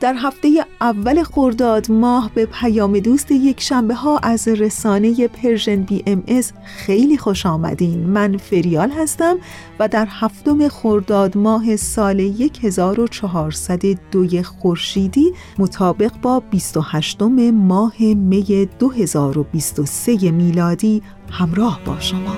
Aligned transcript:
در 0.00 0.14
هفته 0.18 0.66
اول 0.80 1.22
خرداد 1.22 1.90
ماه 1.90 2.30
به 2.34 2.46
پیام 2.46 2.98
دوست 2.98 3.30
یک 3.30 3.60
شنبه 3.60 3.94
ها 3.94 4.18
از 4.18 4.48
رسانه 4.48 5.28
Persian 5.28 5.82
BMS 5.82 6.52
خیلی 6.64 7.18
خوش 7.18 7.46
آمدین. 7.46 8.06
من 8.06 8.36
فریال 8.36 8.90
هستم 8.90 9.36
و 9.78 9.88
در 9.88 10.08
هفتم 10.10 10.68
خرداد 10.68 11.36
ماه 11.36 11.76
سال 11.76 12.20
1402 12.62 14.42
خورشیدی 14.42 15.32
مطابق 15.58 16.12
با 16.22 16.40
28 16.40 17.22
ماه 17.52 17.94
می 17.98 18.68
2023 18.78 20.30
میلادی 20.30 21.02
همراه 21.30 21.80
با 21.84 22.00
شما. 22.00 22.36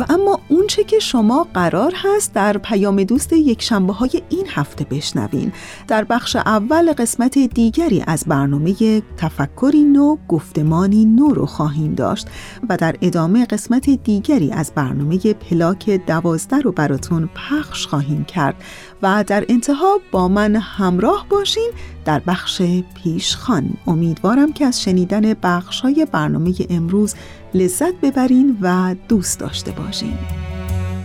و 0.00 0.04
اما 0.08 0.40
اونچه 0.48 0.84
که 0.84 0.98
شما 0.98 1.46
قرار 1.54 1.92
هست 1.96 2.34
در 2.34 2.58
پیام 2.58 3.04
دوست 3.04 3.32
یک 3.32 3.62
شنبه 3.62 3.92
های 3.92 4.22
این 4.28 4.46
هفته 4.48 4.84
بشنوین. 4.84 5.52
در 5.88 6.04
بخش 6.04 6.36
اول 6.36 6.92
قسمت 6.92 7.38
دیگری 7.38 8.04
از 8.06 8.24
برنامه 8.26 9.02
تفکری 9.16 9.84
نو 9.84 10.16
گفتمانی 10.28 11.04
نو 11.04 11.28
رو 11.28 11.46
خواهیم 11.46 11.94
داشت 11.94 12.26
و 12.68 12.76
در 12.76 12.96
ادامه 13.02 13.46
قسمت 13.46 13.90
دیگری 13.90 14.52
از 14.52 14.72
برنامه 14.74 15.18
پلاک 15.18 15.90
دوازده 15.90 16.58
رو 16.58 16.72
براتون 16.72 17.28
پخش 17.34 17.86
خواهیم 17.86 18.24
کرد. 18.24 18.54
و 19.02 19.24
در 19.26 19.44
انتها 19.48 19.98
با 20.10 20.28
من 20.28 20.56
همراه 20.56 21.26
باشین 21.28 21.70
در 22.04 22.22
بخش 22.26 22.62
پیشخان. 22.94 23.70
امیدوارم 23.86 24.52
که 24.52 24.66
از 24.66 24.82
شنیدن 24.82 25.34
بخش 25.42 25.80
های 25.80 26.06
برنامه 26.12 26.54
امروز 26.70 27.14
لذت 27.54 27.94
ببرین 28.02 28.58
و 28.60 28.94
دوست 29.08 29.40
داشته 29.40 29.70
باشین. 29.70 30.18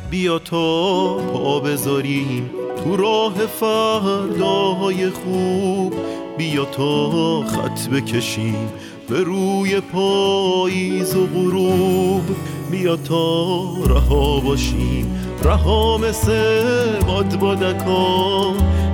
بیا 0.10 0.40
تا 0.40 1.18
پا 1.18 1.60
بذاریم 1.60 2.50
تو 2.84 2.96
راه 2.96 3.34
فرداهای 3.34 5.10
خوب. 5.10 5.94
بیا 6.38 6.66
تا 6.66 7.42
خط 7.42 7.88
بکشیم 7.88 8.70
به 9.10 9.24
روی 9.24 9.80
پاییز 9.80 11.16
و 11.16 11.28
غروب. 11.28 12.24
بیا 12.72 12.96
تا 12.96 13.64
رها 13.86 14.40
باشیم 14.40 15.20
رها 15.44 15.98
مثل 15.98 17.00
باد 17.08 17.40
بادکا 17.40 18.54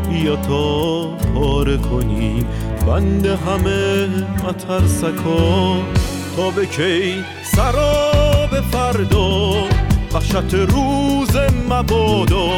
بیا 0.10 0.36
تا 0.36 1.02
پاره 1.18 1.78
کنیم 1.78 2.48
بند 2.88 3.26
همه 3.26 4.08
مترسکا 4.44 5.78
تا 6.36 6.50
به 6.50 6.66
کی 6.66 7.24
سراب 7.56 8.62
فردا 8.72 9.64
وحشت 10.14 10.54
روز 10.54 11.38
مبادا. 11.70 12.50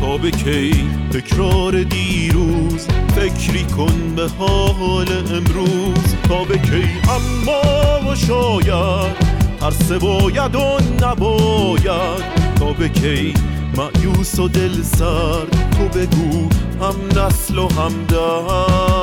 تا 0.00 0.16
به 0.16 0.30
کی 0.30 0.90
تکرار 1.12 1.82
دیروز 1.82 2.86
فکری 3.16 3.64
کن 3.64 4.14
به 4.16 4.28
حال 4.38 5.06
امروز. 5.12 6.14
تا 6.28 6.44
به 6.44 6.58
کی 6.58 6.84
اما 7.08 8.10
و 8.10 8.14
شاید 8.14 9.16
هر 9.62 9.98
باید 9.98 10.54
و 10.54 10.78
نباید. 11.02 12.22
تا 12.58 12.72
به 12.72 12.88
کی 12.88 13.34
معیوس 13.76 14.38
و 14.38 14.48
دل 14.48 14.82
سرد 14.82 15.50
تو 15.50 15.98
بگو 15.98 16.48
هم 16.80 17.22
نسل 17.22 17.58
و 17.58 17.68
هم 17.68 17.92
درد. 18.08 18.97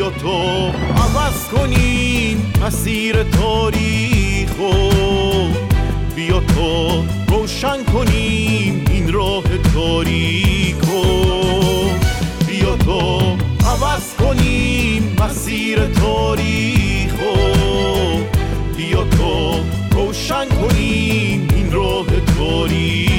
بیا 0.00 0.10
تو 0.10 0.68
عوض 0.96 1.48
کنیم 1.52 2.52
مسیر 2.66 3.22
تاریخ 3.22 4.50
بیا 6.16 6.40
تو 6.40 7.04
روشن 7.28 7.84
کنیم 7.84 8.84
این 8.90 9.12
راه 9.12 9.44
تاریکو 9.74 11.02
بیا 12.46 12.76
تو 12.76 13.20
عوض 13.66 14.14
کنیم 14.18 15.16
مسیر 15.20 15.86
تاریخ 15.86 17.14
بیا 18.76 19.04
تو 19.04 19.60
روشن 19.90 20.48
کنیم 20.48 21.48
این 21.54 21.72
راه 21.72 22.06
تاریکو 22.38 23.09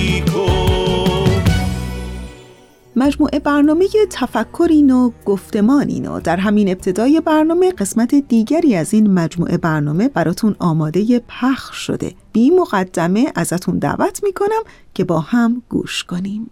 مجموعه 3.01 3.39
برنامه 3.39 3.87
تفکرین 4.09 4.91
و 4.91 5.11
گفتمانین 5.25 6.07
و 6.07 6.19
در 6.19 6.37
همین 6.37 6.69
ابتدای 6.69 7.21
برنامه 7.21 7.71
قسمت 7.71 8.15
دیگری 8.15 8.75
از 8.75 8.93
این 8.93 9.13
مجموعه 9.13 9.57
برنامه 9.57 10.09
براتون 10.09 10.55
آماده 10.59 11.21
پخش 11.27 11.77
شده. 11.77 12.13
بی 12.33 12.49
مقدمه 12.49 13.31
ازتون 13.35 13.79
دعوت 13.79 14.23
می‌کنم 14.23 14.61
که 14.93 15.03
با 15.03 15.19
هم 15.19 15.61
گوش 15.69 16.03
کنیم. 16.03 16.51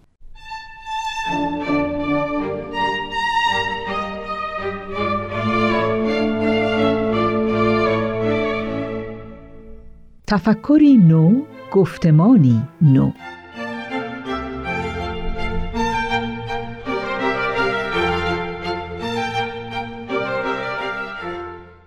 تفکری 10.26 10.96
نو 10.96 11.42
گفتمانی 11.72 12.62
نو. 12.82 13.10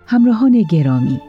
همراهان 0.06 0.62
گرامی 0.70 1.20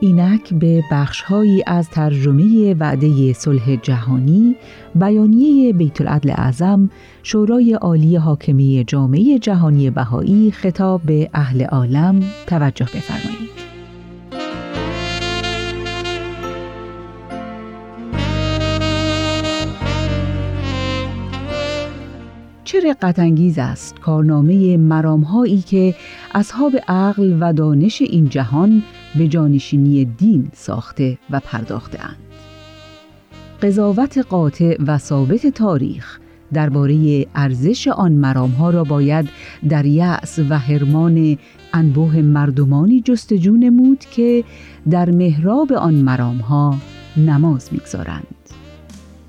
اینک 0.00 0.54
به 0.54 0.82
بخشهایی 0.92 1.62
از 1.66 1.90
ترجمه 1.90 2.74
وعده 2.74 3.32
صلح 3.32 3.76
جهانی 3.76 4.56
بیانیه 4.94 5.72
بیت 5.72 6.00
العدل 6.00 6.30
اعظم 6.30 6.90
شورای 7.22 7.74
عالی 7.74 8.16
حاکمی 8.16 8.84
جامعه 8.86 9.38
جهانی 9.38 9.90
بهایی 9.90 10.50
خطاب 10.50 11.00
به 11.02 11.30
اهل 11.34 11.62
عالم 11.62 12.20
توجه 12.46 12.84
بفرمایید. 12.84 13.49
رقت 22.80 23.18
انگیز 23.18 23.58
است 23.58 23.98
کارنامه 23.98 24.76
مرامهایی 24.76 25.62
که 25.62 25.94
اصحاب 26.34 26.72
عقل 26.88 27.36
و 27.40 27.52
دانش 27.52 28.02
این 28.02 28.28
جهان 28.28 28.82
به 29.18 29.28
جانشینی 29.28 30.04
دین 30.04 30.48
ساخته 30.54 31.18
و 31.30 31.40
پرداخته 31.40 32.04
اند. 32.04 32.16
قضاوت 33.62 34.18
قاطع 34.18 34.76
و 34.86 34.98
ثابت 34.98 35.46
تاریخ 35.46 36.18
درباره 36.52 37.26
ارزش 37.34 37.88
آن 37.88 38.12
مرام 38.12 38.50
ها 38.50 38.70
را 38.70 38.84
باید 38.84 39.28
در 39.68 39.86
یأس 39.86 40.38
و 40.48 40.58
حرمان 40.58 41.38
انبوه 41.72 42.16
مردمانی 42.16 43.00
جستجو 43.00 43.56
نمود 43.56 43.98
که 44.00 44.44
در 44.90 45.10
محراب 45.10 45.72
آن 45.72 45.94
مرام 45.94 46.38
ها 46.38 46.76
نماز 47.16 47.68
می‌گذارند 47.72 48.26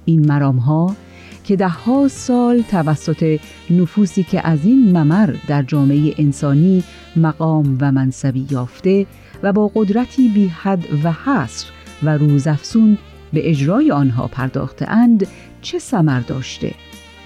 این 0.06 0.28
مرام 0.28 0.58
ها 0.58 0.96
که 1.44 1.56
ده 1.56 1.68
ها 1.68 2.08
سال 2.08 2.62
توسط 2.62 3.40
نفوسی 3.70 4.24
که 4.24 4.48
از 4.48 4.66
این 4.66 4.98
ممر 4.98 5.36
در 5.48 5.64
جامعه 5.64 6.14
انسانی 6.18 6.84
مقام 7.16 7.78
و 7.82 7.92
منصبی 7.92 8.48
یافته 8.52 9.06
و 9.44 9.54
با 9.54 9.72
قدرتی 9.76 10.30
بی 10.30 10.48
حد 10.48 10.86
و 11.04 11.12
حصر 11.12 11.68
و 12.04 12.18
روزافزون 12.18 12.98
به 13.34 13.50
اجرای 13.50 13.92
آنها 13.92 14.28
پرداخته 14.28 14.90
اند 14.90 15.28
چه 15.62 15.80
ثمر 15.80 16.20
داشته؟ 16.20 16.74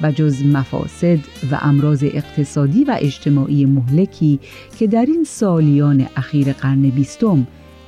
و 0.01 0.11
جز 0.11 0.45
مفاسد 0.45 1.19
و 1.51 1.59
امراض 1.61 2.03
اقتصادی 2.03 2.83
و 2.83 2.97
اجتماعی 2.99 3.65
مهلکی 3.65 4.39
که 4.79 4.87
در 4.87 5.05
این 5.05 5.23
سالیان 5.23 6.07
اخیر 6.17 6.53
قرن 6.53 6.81
بیستم 6.81 7.47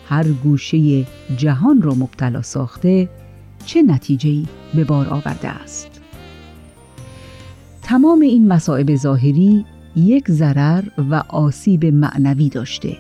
هر 0.10 0.24
گوشه 0.24 1.06
جهان 1.38 1.82
را 1.82 1.94
مبتلا 1.94 2.42
ساخته 2.42 3.10
چه 3.66 3.82
نتیجه‌ای 3.82 4.46
به 4.76 4.84
بار 4.84 5.08
آورده 5.10 5.48
است؟ 5.48 5.97
تمام 7.88 8.22
این 8.22 8.48
مصائب 8.48 8.96
ظاهری 8.96 9.66
یک 9.96 10.32
ضرر 10.32 10.84
و 11.10 11.24
آسیب 11.30 11.86
معنوی 11.86 12.50
داشته 12.50 12.98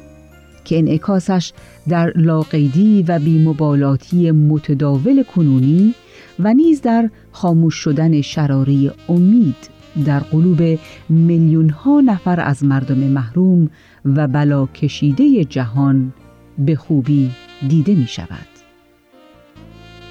که 0.65 0.77
انعکاسش 0.77 1.53
در 1.87 2.13
لاقیدی 2.15 3.05
و 3.07 3.19
بیمبالاتی 3.19 4.31
متداول 4.31 5.23
کنونی 5.23 5.93
و 6.39 6.53
نیز 6.53 6.81
در 6.81 7.09
خاموش 7.31 7.75
شدن 7.75 8.21
شراره 8.21 8.91
امید 9.09 9.69
در 10.05 10.19
قلوب 10.19 10.79
میلیون 11.09 11.69
ها 11.69 12.01
نفر 12.01 12.39
از 12.39 12.63
مردم 12.63 12.97
محروم 12.97 13.69
و 14.05 14.27
بلا 14.27 14.65
کشیده 14.65 15.45
جهان 15.45 16.13
به 16.57 16.75
خوبی 16.75 17.31
دیده 17.69 17.95
می 17.95 18.07
شود. 18.07 18.47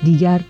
دیگر 0.04 0.40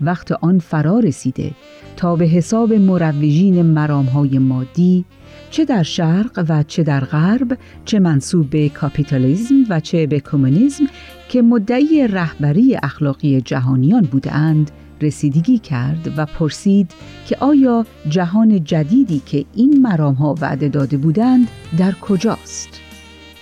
وقت 0.00 0.32
آن 0.32 0.58
فرا 0.58 0.98
رسیده 0.98 1.50
تا 1.96 2.16
به 2.16 2.24
حساب 2.24 2.72
مروجین 2.72 3.62
مرامهای 3.62 4.38
مادی 4.38 5.04
چه 5.50 5.64
در 5.64 5.82
شرق 5.82 6.44
و 6.48 6.62
چه 6.62 6.82
در 6.82 7.04
غرب 7.04 7.58
چه 7.84 7.98
منصوب 7.98 8.50
به 8.50 8.68
کاپیتالیزم 8.68 9.54
و 9.70 9.80
چه 9.80 10.06
به 10.06 10.20
کمونیسم 10.20 10.84
که 11.28 11.42
مدعی 11.42 12.08
رهبری 12.08 12.76
اخلاقی 12.82 13.40
جهانیان 13.40 14.02
بودند 14.02 14.70
رسیدگی 15.00 15.58
کرد 15.58 16.12
و 16.16 16.26
پرسید 16.26 16.90
که 17.26 17.36
آیا 17.40 17.86
جهان 18.08 18.64
جدیدی 18.64 19.22
که 19.26 19.44
این 19.54 19.82
مرام 19.82 20.14
ها 20.14 20.34
وعده 20.40 20.68
داده 20.68 20.96
بودند 20.96 21.48
در 21.78 21.92
کجاست؟ 21.92 22.68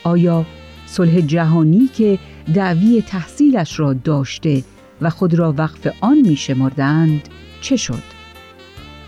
آیا 0.05 0.47
صلح 0.87 1.21
جهانی 1.21 1.89
که 1.95 2.19
دعوی 2.55 3.03
تحصیلش 3.07 3.81
را 3.81 3.93
داشته 3.93 4.63
و 5.01 5.11
خود 5.11 5.35
را 5.35 5.55
وقف 5.59 5.89
آن 6.01 6.19
می 6.19 6.37
شمردند 6.37 7.29
چه 7.61 7.77
شد؟ 7.77 8.14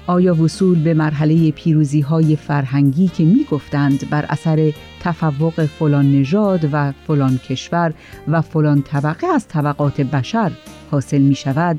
آیا 0.07 0.43
وصول 0.43 0.83
به 0.83 0.95
مرحله 0.95 1.51
پیروزی 1.51 2.01
های 2.01 2.37
فرهنگی 2.37 3.09
که 3.09 3.25
می 3.25 3.47
گفتند 3.51 4.11
بر 4.11 4.25
اثر 4.29 4.73
تفوق 5.01 5.67
فلان 5.67 6.13
نژاد 6.13 6.69
و 6.73 6.93
فلان 7.07 7.39
کشور 7.39 7.95
و 8.29 8.41
فلان 8.41 8.83
طبقه 8.83 9.27
از 9.27 9.49
طبقات 9.49 10.01
بشر 10.01 10.53
حاصل 10.91 11.19
می 11.19 11.35
شود 11.35 11.79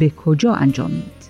به 0.00 0.10
کجا 0.10 0.54
انجامید؟ 0.54 1.26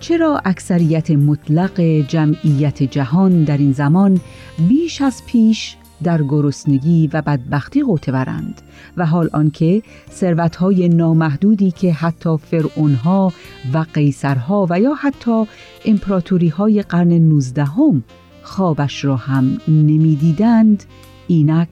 چرا 0.00 0.40
اکثریت 0.44 1.10
مطلق 1.10 1.80
جمعیت 1.80 2.82
جهان 2.82 3.44
در 3.44 3.56
این 3.56 3.72
زمان 3.72 4.20
بیش 4.68 5.02
از 5.02 5.22
پیش 5.26 5.76
در 6.02 6.22
گرسنگی 6.22 7.10
و 7.12 7.22
بدبختی 7.22 7.82
برند 8.12 8.62
و 8.96 9.06
حال 9.06 9.30
آنکه 9.32 9.82
ثروتهای 10.10 10.88
نامحدودی 10.88 11.70
که 11.70 11.92
حتی 11.92 12.36
فرعونها 12.36 13.32
و 13.74 13.86
قیصرها 13.94 14.66
و 14.70 14.80
یا 14.80 14.94
حتی 14.94 15.44
امپراتوری 15.84 16.48
قرن 16.82 17.12
نوزدهم 17.12 18.02
خوابش 18.42 19.04
را 19.04 19.16
هم 19.16 19.58
نمی‌دیدند 19.68 20.84
اینک 21.26 21.68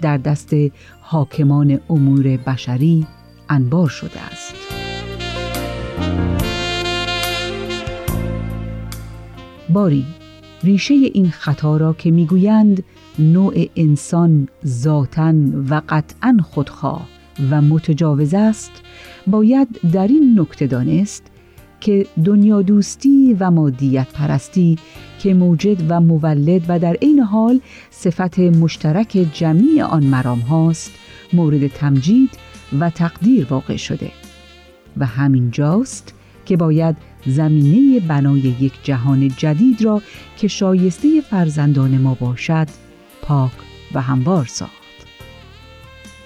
در 0.00 0.16
دست 0.16 0.50
حاکمان 1.00 1.80
امور 1.90 2.36
بشری 2.36 3.06
انبار 3.48 3.88
شده 3.88 4.20
است. 4.20 4.54
باری 9.68 10.04
ریشه 10.64 10.94
این 10.94 11.30
خطا 11.30 11.76
را 11.76 11.92
که 11.92 12.10
می‌گویند 12.10 12.84
نوع 13.18 13.66
انسان 13.76 14.48
ذاتا 14.66 15.34
و 15.70 15.82
قطعا 15.88 16.38
خودخواه 16.42 17.08
و 17.50 17.62
متجاوز 17.62 18.34
است 18.34 18.72
باید 19.26 19.68
در 19.92 20.06
این 20.06 20.40
نکته 20.40 20.66
دانست 20.66 21.22
که 21.80 22.06
دنیا 22.24 22.62
دوستی 22.62 23.36
و 23.40 23.50
مادیت 23.50 24.12
پرستی 24.12 24.78
که 25.18 25.34
موجد 25.34 25.76
و 25.88 26.00
مولد 26.00 26.62
و 26.68 26.78
در 26.78 26.94
عین 26.94 27.20
حال 27.20 27.60
صفت 27.90 28.38
مشترک 28.38 29.26
جمعی 29.32 29.80
آن 29.80 30.04
مرام 30.04 30.40
هاست 30.40 30.90
مورد 31.32 31.66
تمجید 31.66 32.30
و 32.80 32.90
تقدیر 32.90 33.46
واقع 33.50 33.76
شده 33.76 34.10
و 34.96 35.06
همین 35.06 35.50
جاست 35.50 36.14
که 36.46 36.56
باید 36.56 36.96
زمینه 37.26 38.00
بنای 38.00 38.40
یک 38.40 38.72
جهان 38.82 39.28
جدید 39.28 39.82
را 39.82 40.02
که 40.36 40.48
شایسته 40.48 41.20
فرزندان 41.20 41.98
ما 41.98 42.14
باشد 42.14 42.66
پاک 43.28 43.52
و 43.94 44.00
هموار 44.02 44.44
ساخت. 44.44 44.72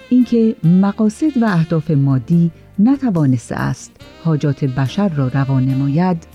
اینکه 0.09 0.57
مقاصد 0.65 1.43
و 1.43 1.45
اهداف 1.45 1.91
مادی 1.91 2.51
نتوانسته 2.79 3.55
است 3.55 3.93
حاجات 4.25 4.65
بشر 4.65 5.09
را 5.09 5.29
روان 5.29 5.65
نماید 5.65 6.27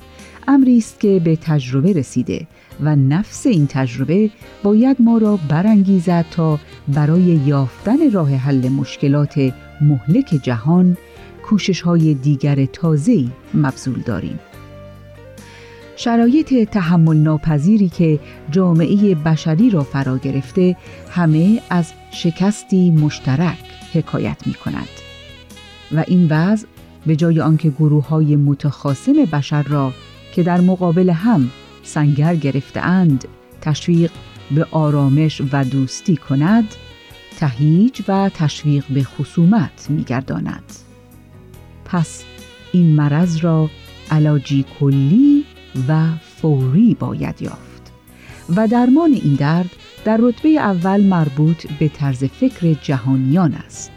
امری 0.47 0.77
است 0.77 0.99
که 0.99 1.21
به 1.23 1.35
تجربه 1.35 1.93
رسیده 1.93 2.47
و 2.83 2.95
نفس 2.95 3.45
این 3.45 3.67
تجربه 3.67 4.29
باید 4.63 4.97
ما 4.99 5.17
را 5.17 5.39
برانگیزد 5.49 6.25
تا 6.31 6.59
برای 6.87 7.21
یافتن 7.21 8.11
راه 8.11 8.35
حل 8.35 8.69
مشکلات 8.69 9.53
مهلک 9.81 10.39
جهان 10.43 10.97
کوشش 11.43 11.81
های 11.81 12.13
دیگر 12.13 12.65
تازه‌ای 12.65 13.29
مبذول 13.53 14.01
داریم. 14.01 14.39
شرایط 15.99 16.69
تحمل 16.69 17.17
ناپذیری 17.17 17.89
که 17.89 18.19
جامعه 18.51 19.15
بشری 19.15 19.69
را 19.69 19.83
فرا 19.83 20.17
گرفته 20.17 20.77
همه 21.09 21.61
از 21.69 21.94
شکستی 22.11 22.91
مشترک 22.91 23.57
حکایت 23.94 24.47
می 24.47 24.54
کند 24.54 24.87
و 25.92 26.04
این 26.07 26.27
وضع 26.30 26.68
به 27.06 27.16
جای 27.16 27.42
آنکه 27.42 27.69
گروه 27.69 28.07
های 28.07 28.35
متخاصم 28.35 29.13
بشر 29.13 29.63
را 29.63 29.94
که 30.33 30.44
در 30.44 30.61
مقابل 30.61 31.09
هم 31.09 31.51
سنگر 31.83 32.35
گرفتهاند 32.35 33.27
تشویق 33.61 34.11
به 34.51 34.68
آرامش 34.71 35.42
و 35.51 35.63
دوستی 35.63 36.18
کند 36.18 36.66
تهیج 37.39 38.01
و 38.07 38.30
تشویق 38.33 38.85
به 38.89 39.04
خصومت 39.04 39.87
میگرداند. 39.89 40.63
پس 41.85 42.23
این 42.71 42.95
مرض 42.95 43.37
را 43.37 43.69
علاجی 44.11 44.66
کلی 44.80 45.45
و 45.89 46.03
فوری 46.41 46.97
باید 46.99 47.41
یافت. 47.41 47.91
و 48.55 48.67
درمان 48.67 49.13
این 49.13 49.35
درد 49.35 49.69
در 50.05 50.17
رتبه 50.21 50.49
اول 50.49 51.03
مربوط 51.03 51.67
به 51.79 51.87
طرز 51.87 52.23
فکر 52.23 52.73
جهانیان 52.73 53.53
است. 53.53 53.91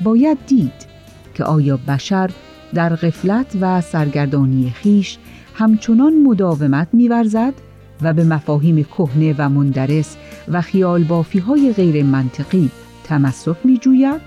باید 0.00 0.38
دید 0.46 0.86
که 1.34 1.44
آیا 1.44 1.76
بشر 1.76 2.30
در 2.74 2.96
غفلت 2.96 3.56
و 3.60 3.80
سرگردانی 3.80 4.70
خیش 4.70 5.18
همچنان 5.54 6.22
مداومت 6.22 6.88
میورزد 6.92 7.54
و 8.02 8.12
به 8.12 8.24
مفاهیم 8.24 8.84
کهنه 8.84 9.34
و 9.38 9.48
مندرس 9.48 10.16
و 10.48 10.60
خیال 10.60 11.04
بافی 11.04 11.38
های 11.38 11.72
غیر 11.72 12.04
منطقی 12.04 12.70
تمسک 13.04 13.56
می 13.64 13.78
جوید 13.78 14.20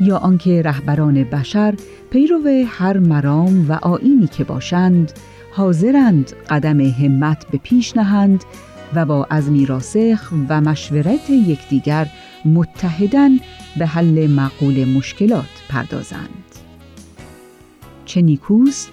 یا 0.00 0.16
آنکه 0.16 0.62
رهبران 0.62 1.24
بشر 1.24 1.74
پیرو 2.10 2.64
هر 2.66 2.98
مرام 2.98 3.70
و 3.70 3.72
آینی 3.72 4.26
که 4.26 4.44
باشند 4.44 5.12
حاضرند 5.52 6.32
قدم 6.50 6.80
همت 6.80 7.46
به 7.50 7.58
پیش 7.58 7.96
نهند 7.96 8.44
و 8.94 9.06
با 9.06 9.26
عزمی 9.30 9.66
راسخ 9.66 10.32
و 10.48 10.60
مشورت 10.60 11.30
یکدیگر 11.30 12.06
متحدن 12.44 13.30
به 13.78 13.86
حل 13.86 14.26
معقول 14.26 14.84
مشکلات 14.84 15.62
پردازند. 15.68 16.44
چه 18.04 18.22
نیکوست 18.22 18.90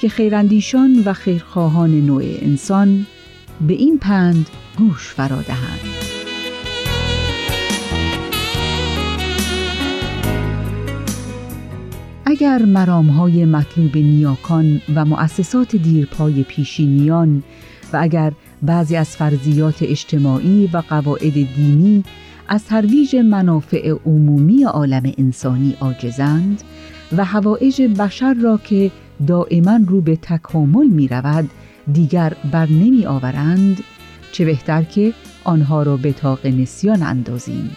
که 0.00 0.08
خیراندیشان 0.08 1.02
و 1.04 1.12
خیرخواهان 1.12 2.00
نوع 2.00 2.22
انسان 2.24 3.06
به 3.66 3.72
این 3.72 3.98
پند 3.98 4.50
گوش 4.78 5.08
فرا 5.08 5.42
دهند. 5.42 6.09
اگر 12.30 12.64
مرامهای 12.64 13.44
مطلوب 13.44 13.96
نیاکان 13.96 14.80
و 14.94 15.04
مؤسسات 15.04 15.76
دیرپای 15.76 16.42
پیشینیان 16.42 17.42
و 17.92 17.98
اگر 18.00 18.32
بعضی 18.62 18.96
از 18.96 19.16
فرضیات 19.16 19.82
اجتماعی 19.82 20.70
و 20.72 20.82
قواعد 20.88 21.32
دینی 21.32 22.04
از 22.48 22.64
ترویج 22.64 23.16
منافع 23.16 23.94
عمومی 24.06 24.64
عالم 24.64 25.12
انسانی 25.18 25.76
عاجزند 25.80 26.62
و 27.16 27.24
هوایج 27.24 27.82
بشر 27.82 28.34
را 28.34 28.60
که 28.64 28.90
دائما 29.26 29.80
رو 29.86 30.00
به 30.00 30.16
تکامل 30.16 30.86
می 30.86 31.08
رود 31.08 31.50
دیگر 31.92 32.36
بر 32.52 32.66
نمی 32.66 33.06
آورند 33.06 33.80
چه 34.32 34.44
بهتر 34.44 34.82
که 34.82 35.12
آنها 35.44 35.82
را 35.82 35.96
به 35.96 36.12
تاق 36.12 36.46
نسیان 36.46 37.02
اندازیم 37.02 37.76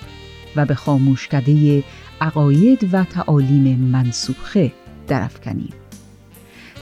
و 0.56 0.66
به 0.66 0.76
خاموشکده 0.76 1.84
عقاید 2.24 2.90
و 2.94 3.04
تعالیم 3.04 3.80
منسوخه 3.80 4.72
درفکنیم 5.08 5.74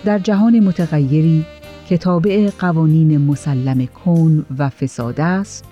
در 0.05 0.19
جهان 0.19 0.59
متغیری 0.59 1.45
که 1.87 1.97
تابع 1.97 2.49
قوانین 2.59 3.17
مسلم 3.17 3.85
کن 3.85 4.45
و 4.57 4.69
فساد 4.69 5.21
است 5.21 5.65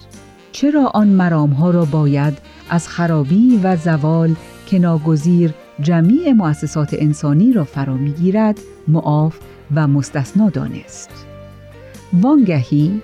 چرا 0.52 0.86
آن 0.86 1.08
مرامها 1.08 1.72
را 1.72 1.86
باید 1.86 2.38
از 2.70 2.88
خرابی 2.88 3.60
و 3.64 3.76
زوال 3.76 4.36
که 4.66 4.80
ناگزیر 4.80 5.54
جمیع 5.82 6.32
مؤسسات 6.32 6.96
انسانی 7.00 7.54
را 7.54 7.64
فرا 7.64 7.94
می‌گیرد 7.94 8.60
معاف 8.88 9.38
و 9.76 9.88
مستثنا 9.88 10.50
دانست. 10.50 11.10
وانگهی 12.14 13.02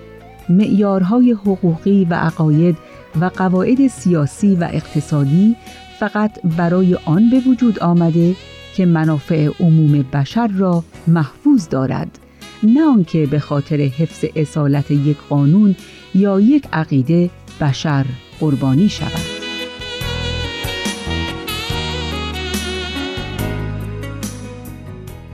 معیارهای 0.48 1.32
حقوقی 1.32 2.06
و 2.10 2.14
عقاید 2.14 2.76
و 3.20 3.24
قواعد 3.24 3.86
سیاسی 3.86 4.56
و 4.56 4.68
اقتصادی 4.72 5.56
فقط 6.00 6.40
برای 6.42 6.94
آن 6.94 7.30
به 7.30 7.40
وجود 7.40 7.78
آمده 7.78 8.34
که 8.74 8.86
منافع 8.86 9.50
عموم 9.60 10.02
بشر 10.12 10.46
را 10.46 10.84
محفوظ 11.06 11.68
دارد. 11.68 12.18
نه 12.62 12.82
آنکه 12.84 13.26
به 13.26 13.38
خاطر 13.38 13.76
حفظ 13.76 14.24
اصالت 14.36 14.90
یک 14.90 15.16
قانون 15.28 15.76
یا 16.14 16.40
یک 16.40 16.64
عقیده 16.72 17.30
بشر 17.60 18.04
قربانی 18.40 18.88
شود. 18.88 19.35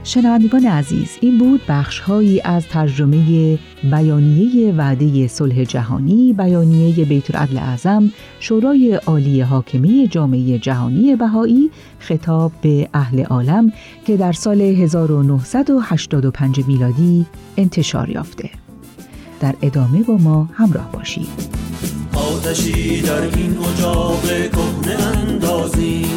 شنوندگان 0.03 0.65
عزیز 0.65 1.09
این 1.21 1.37
بود 1.37 1.61
بخشهایی 1.67 2.41
از 2.41 2.67
ترجمه 2.67 3.59
بیانیه 3.83 4.73
وعده 4.73 5.27
صلح 5.27 5.63
جهانی 5.63 6.33
بیانیه 6.33 7.05
بیت 7.05 7.35
العدل 7.35 7.57
اعظم 7.57 8.11
شورای 8.39 8.93
عالی 8.93 9.41
حاکمی 9.41 10.07
جامعه 10.07 10.59
جهانی 10.59 11.15
بهایی 11.15 11.71
خطاب 11.99 12.51
به 12.61 12.89
اهل 12.93 13.23
عالم 13.23 13.73
که 14.05 14.17
در 14.17 14.31
سال 14.31 14.61
1985 14.61 16.67
میلادی 16.67 17.25
انتشار 17.57 18.09
یافته. 18.09 18.49
در 19.39 19.55
ادامه 19.61 20.03
با 20.03 20.17
ما 20.17 20.49
همراه 20.53 20.91
باشید. 20.91 21.27
آتشی 22.13 23.01
در 23.01 23.21
این 23.21 23.57
اجاق 23.57 24.25
کهنه 24.25 25.17
اندازیم 25.17 26.12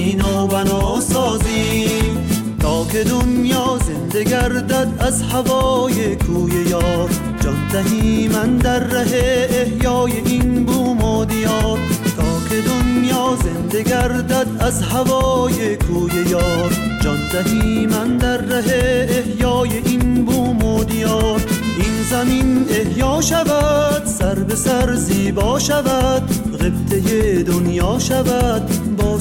قصری 0.00 0.14
نو 0.14 0.46
بنا 0.46 1.00
سازیم 1.00 2.28
تا 2.60 2.84
که 2.92 3.04
دنیا 3.04 3.78
زنده 3.86 4.24
گردد 4.24 4.88
از 4.98 5.22
هوای 5.22 6.16
کوی 6.16 6.52
یار. 6.68 7.10
جان 7.40 7.68
دهی 7.72 8.28
من 8.28 8.56
در 8.56 8.78
ره 8.78 9.48
احیای 9.50 10.12
این 10.12 10.64
بوم 10.64 11.04
و 11.04 11.24
دیار. 11.24 11.78
تا 12.16 12.48
که 12.48 12.60
دنیا 12.68 13.38
زنده 13.44 13.82
گردد 13.82 14.46
از 14.60 14.82
هوای 14.82 15.76
کوی 15.76 16.30
یار. 16.30 16.72
جان 17.02 17.18
دهی 17.32 17.86
من 17.86 18.16
در 18.16 18.36
ره 18.36 19.06
احیای 19.10 19.70
این 19.84 20.24
بوم 20.24 20.64
و 20.64 20.84
دیار. 20.84 21.40
این 21.76 22.02
زمین 22.10 22.66
احیا 22.70 23.20
شود 23.20 24.06
سر 24.06 24.34
به 24.34 24.54
سر 24.54 24.94
زیبا 24.94 25.58
شود. 25.58 26.22
غبطه 26.60 27.42
دنیا 27.42 27.98
شود 27.98 28.96
با 28.96 29.18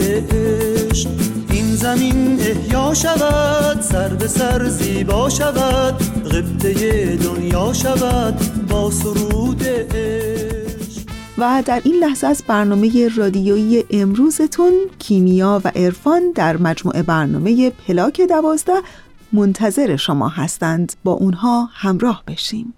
عشق 0.00 1.08
این 1.50 1.76
زمین 1.76 2.40
احیا 2.40 2.94
شود 2.94 3.80
سر 3.80 4.08
به 4.08 4.28
سر 4.28 4.68
زیبا 4.68 5.28
شود 5.28 5.94
غبطه 6.24 7.16
دنیا 7.16 7.72
شود 7.72 8.66
با 8.68 8.90
سرود 8.90 9.62
و 11.38 11.62
در 11.66 11.80
این 11.84 11.94
لحظه 11.94 12.26
از 12.26 12.44
برنامه 12.46 13.08
رادیویی 13.16 13.84
امروزتون 13.90 14.72
کیمیا 14.98 15.60
و 15.64 15.72
عرفان 15.76 16.22
در 16.34 16.56
مجموعه 16.56 17.02
برنامه 17.02 17.70
پلاک 17.70 18.20
دوازده 18.20 18.82
منتظر 19.32 19.96
شما 19.96 20.28
هستند. 20.28 20.92
با 21.04 21.12
اونها 21.12 21.68
همراه 21.72 22.22
بشیم. 22.26 22.74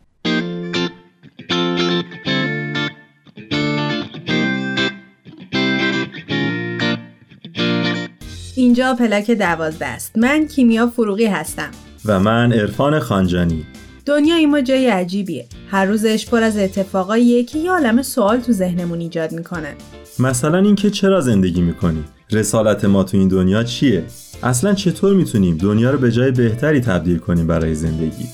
اینجا 8.62 8.94
پلاک 8.94 9.30
دوازده 9.30 9.86
است. 9.86 10.18
من 10.18 10.46
کیمیا 10.46 10.86
فروغی 10.86 11.26
هستم. 11.26 11.70
و 12.04 12.20
من 12.20 12.52
عرفان 12.52 12.98
خانجانی. 12.98 13.64
دنیای 14.06 14.46
ما 14.46 14.60
جای 14.60 14.86
عجیبیه. 14.86 15.46
هر 15.70 15.84
روزش 15.84 16.26
پر 16.26 16.42
از 16.42 16.58
اتفاقاییه 16.58 17.44
که 17.44 17.58
یه 17.58 17.70
عالم 17.70 18.02
سوال 18.02 18.40
تو 18.40 18.52
ذهنمون 18.52 19.00
ایجاد 19.00 19.32
می‌کنن 19.32 19.74
مثلا 20.18 20.58
اینکه 20.58 20.90
چرا 20.90 21.20
زندگی 21.20 21.60
می‌کنیم؟ 21.60 22.04
رسالت 22.30 22.84
ما 22.84 23.04
تو 23.04 23.16
این 23.16 23.28
دنیا 23.28 23.62
چیه؟ 23.62 24.04
اصلا 24.42 24.74
چطور 24.74 25.14
می‌تونیم 25.14 25.56
دنیا 25.56 25.90
رو 25.90 25.98
به 25.98 26.12
جای 26.12 26.30
بهتری 26.30 26.80
تبدیل 26.80 27.18
کنیم 27.18 27.46
برای 27.46 27.74
زندگی؟ 27.74 28.26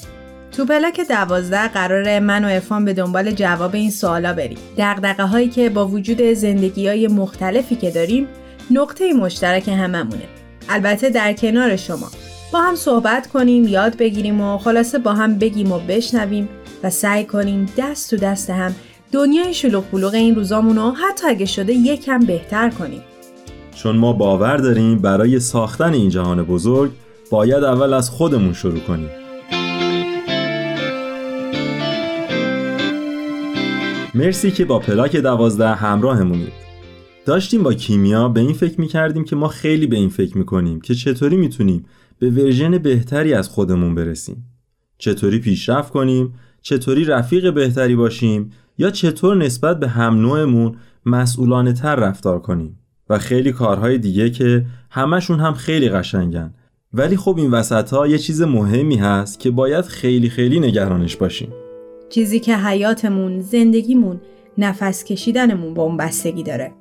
تو 0.53 0.65
پلاک 0.65 1.01
دوازده 1.09 1.69
قرار 1.69 2.19
من 2.19 2.45
و 2.45 2.49
ارفان 2.49 2.85
به 2.85 2.93
دنبال 2.93 3.31
جواب 3.31 3.75
این 3.75 3.91
سوالا 3.91 4.33
بریم. 4.33 4.59
دقدقه 4.79 5.23
هایی 5.23 5.49
که 5.49 5.69
با 5.69 5.87
وجود 5.87 6.23
زندگی 6.23 6.89
های 6.89 7.09
مختلفی 7.09 7.77
که 7.77 7.91
داریم 7.91 8.27
نقطه 8.71 9.13
مشترک 9.13 9.69
هممونه. 9.69 10.29
البته 10.69 11.11
در 11.11 11.33
کنار 11.33 11.77
شما. 11.77 12.11
با 12.53 12.61
هم 12.61 12.75
صحبت 12.75 13.27
کنیم 13.27 13.69
یاد 13.69 13.97
بگیریم 13.97 14.41
و 14.41 14.59
خلاصه 14.59 14.99
با 14.99 15.13
هم 15.13 15.39
بگیم 15.39 15.73
و 15.73 15.79
بشنویم 15.79 16.49
و 16.83 16.91
سعی 16.91 17.25
کنیم 17.25 17.67
دست 17.79 18.11
تو 18.11 18.17
دست 18.17 18.51
هم 18.51 18.75
دنیای 19.13 19.55
شلوغ 19.55 19.85
بلوغ 19.93 20.15
این 20.15 20.35
روزامون 20.35 20.77
رو 20.77 20.91
حتی 20.91 21.27
اگه 21.27 21.47
شده 21.47 21.73
یکم 21.73 22.19
بهتر 22.19 22.71
کنیم. 22.71 23.03
چون 23.75 23.97
ما 23.97 24.13
باور 24.13 24.57
داریم 24.57 24.99
برای 24.99 25.41
ساختن 25.41 25.93
این 25.95 26.09
جهان 26.09 26.43
بزرگ 26.43 26.91
باید 27.31 27.65
اول 27.65 27.95
از 27.95 28.11
خودمون 28.11 28.53
شروع 28.53 28.81
کنیم. 28.81 29.11
مرسی 34.15 34.51
که 34.51 34.65
با 34.65 34.79
پلاک 34.79 35.17
دوازده 35.17 35.69
همراهمونید. 35.69 36.68
داشتیم 37.29 37.63
با 37.63 37.75
کیمیا 37.75 38.29
به 38.29 38.41
این 38.41 38.53
فکر 38.53 38.81
می‌کردیم 38.81 39.25
که 39.25 39.37
ما 39.37 39.49
خیلی 39.49 39.87
به 39.87 39.97
این 39.97 40.09
فکر 40.09 40.39
می‌کنیم 40.39 40.81
که 40.81 40.95
چطوری 40.95 41.37
می‌تونیم 41.37 41.87
به 42.19 42.31
ورژن 42.31 42.79
بهتری 42.79 43.35
از 43.35 43.49
خودمون 43.49 43.95
برسیم. 43.95 44.45
چطوری 44.99 45.39
پیشرفت 45.39 45.93
کنیم؟ 45.93 46.35
چطوری 46.63 47.05
رفیق 47.05 47.55
بهتری 47.55 47.97
باشیم؟ 47.97 48.51
یا 48.79 48.91
چطور 48.91 49.37
نسبت 49.37 49.81
به 49.81 49.89
هم 49.89 50.15
نوعمون 50.15 50.77
مسئولانه 51.07 51.73
تر 51.73 51.97
رفتار 51.97 52.39
کنیم؟ 52.39 52.79
و 53.11 53.19
خیلی 53.19 53.53
کارهای 53.53 53.99
دیگه 53.99 54.31
که 54.31 54.65
همشون 54.91 55.41
هم 55.41 55.55
خیلی 55.55 55.89
قشنگن. 55.89 56.55
ولی 56.93 57.17
خب 57.17 57.35
این 57.39 57.51
وسط 57.51 57.91
ها 57.91 58.07
یه 58.07 58.19
چیز 58.19 58.43
مهمی 58.43 58.97
هست 58.97 59.41
که 59.41 59.51
باید 59.51 59.85
خیلی 59.85 60.29
خیلی 60.29 60.61
نگرانش 60.61 61.17
باشیم. 61.17 61.53
چیزی 62.11 62.41
که 62.41 62.57
حیاتمون، 62.57 63.41
زندگیمون، 63.41 64.21
نفس 64.59 65.05
کشیدنمون 65.05 65.75
با 65.75 65.83
اون 65.83 65.97
بستگی 65.97 66.43
داره. 66.43 66.73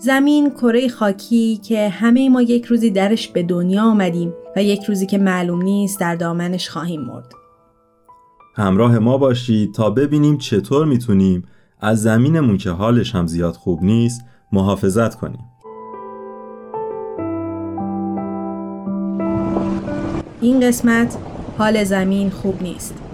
زمین 0.00 0.50
کره 0.50 0.88
خاکی 0.88 1.56
که 1.56 1.88
همه 1.88 2.28
ما 2.28 2.42
یک 2.42 2.64
روزی 2.64 2.90
درش 2.90 3.28
به 3.28 3.42
دنیا 3.42 3.82
آمدیم 3.82 4.32
و 4.56 4.62
یک 4.62 4.84
روزی 4.84 5.06
که 5.06 5.18
معلوم 5.18 5.62
نیست 5.62 6.00
در 6.00 6.14
دامنش 6.14 6.68
خواهیم 6.68 7.00
مرد. 7.00 7.32
همراه 8.54 8.98
ما 8.98 9.18
باشید 9.18 9.74
تا 9.74 9.90
ببینیم 9.90 10.38
چطور 10.38 10.86
می‌تونیم 10.86 11.44
از 11.80 12.02
زمینمون 12.02 12.56
که 12.58 12.70
حالش 12.70 13.14
هم 13.14 13.26
زیاد 13.26 13.54
خوب 13.54 13.82
نیست 13.82 14.20
محافظت 14.52 15.14
کنیم. 15.14 15.44
این 20.40 20.60
قسمت 20.60 21.18
حال 21.58 21.84
زمین 21.84 22.30
خوب 22.30 22.62
نیست. 22.62 23.07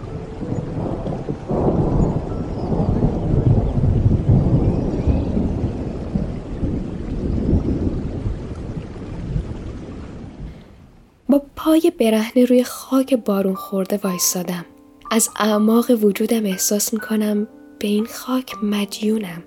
پای 11.65 11.93
برهنه 11.99 12.45
روی 12.45 12.65
خاک 12.65 13.15
بارون 13.15 13.55
خورده 13.55 14.01
وایستادم. 14.05 14.65
از 15.11 15.31
اعماق 15.37 15.91
وجودم 15.91 16.47
احساس 16.47 16.93
می‌کنم 16.95 17.49
به 17.79 17.89
این 17.89 18.07
خاک 18.07 18.55
مدیونم. 18.63 19.43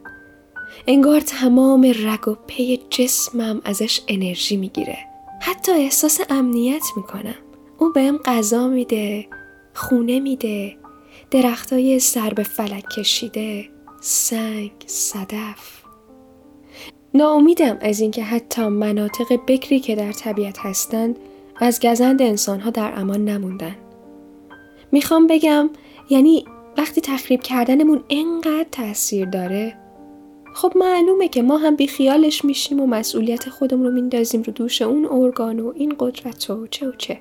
انگار 0.87 1.19
تمام 1.19 1.93
رگ 2.03 2.27
و 2.27 2.35
پی 2.47 2.81
جسمم 2.89 3.61
ازش 3.65 4.01
انرژی 4.07 4.57
می‌گیره. 4.57 4.97
حتی 5.41 5.71
احساس 5.71 6.19
امنیت 6.29 6.83
می‌کنم. 6.95 7.35
اون 7.77 7.91
بهم 7.91 8.17
غذا 8.17 8.67
میده 8.67 9.27
خونه 9.73 10.19
میده 10.19 10.77
درختای 11.31 11.99
سر 11.99 12.33
به 12.33 12.43
فلک 12.43 12.89
کشیده 12.89 13.69
سنگ 14.01 14.71
صدف. 14.85 15.81
ناامیدم 17.13 17.77
از 17.81 17.99
اینکه 17.99 18.23
حتی 18.23 18.67
مناطق 18.67 19.39
بکری 19.47 19.79
که 19.79 19.95
در 19.95 20.11
طبیعت 20.11 20.59
هستند 20.59 21.19
از 21.61 21.79
گزند 21.79 22.21
انسانها 22.21 22.69
در 22.69 22.93
امان 22.95 23.25
نموندن. 23.25 23.75
می‌خوام 24.91 25.27
بگم 25.27 25.69
یعنی 26.09 26.45
وقتی 26.77 27.01
تخریب 27.01 27.41
کردنمون 27.41 28.03
انقدر 28.09 28.65
تاثیر 28.71 29.29
داره 29.29 29.77
خب 30.53 30.73
معلومه 30.75 31.27
که 31.27 31.41
ما 31.41 31.57
هم 31.57 31.75
بیخیالش 31.75 32.45
میشیم 32.45 32.79
و 32.79 32.87
مسئولیت 32.87 33.49
خودمون 33.49 33.85
رو 33.85 33.91
میندازیم 33.91 34.41
رو 34.41 34.53
دوش 34.53 34.81
اون 34.81 35.05
ارگان 35.05 35.59
و 35.59 35.73
این 35.75 35.95
قدرت 35.99 36.49
و 36.49 36.67
چه 36.67 36.87
و 36.87 36.91
چه. 36.97 37.19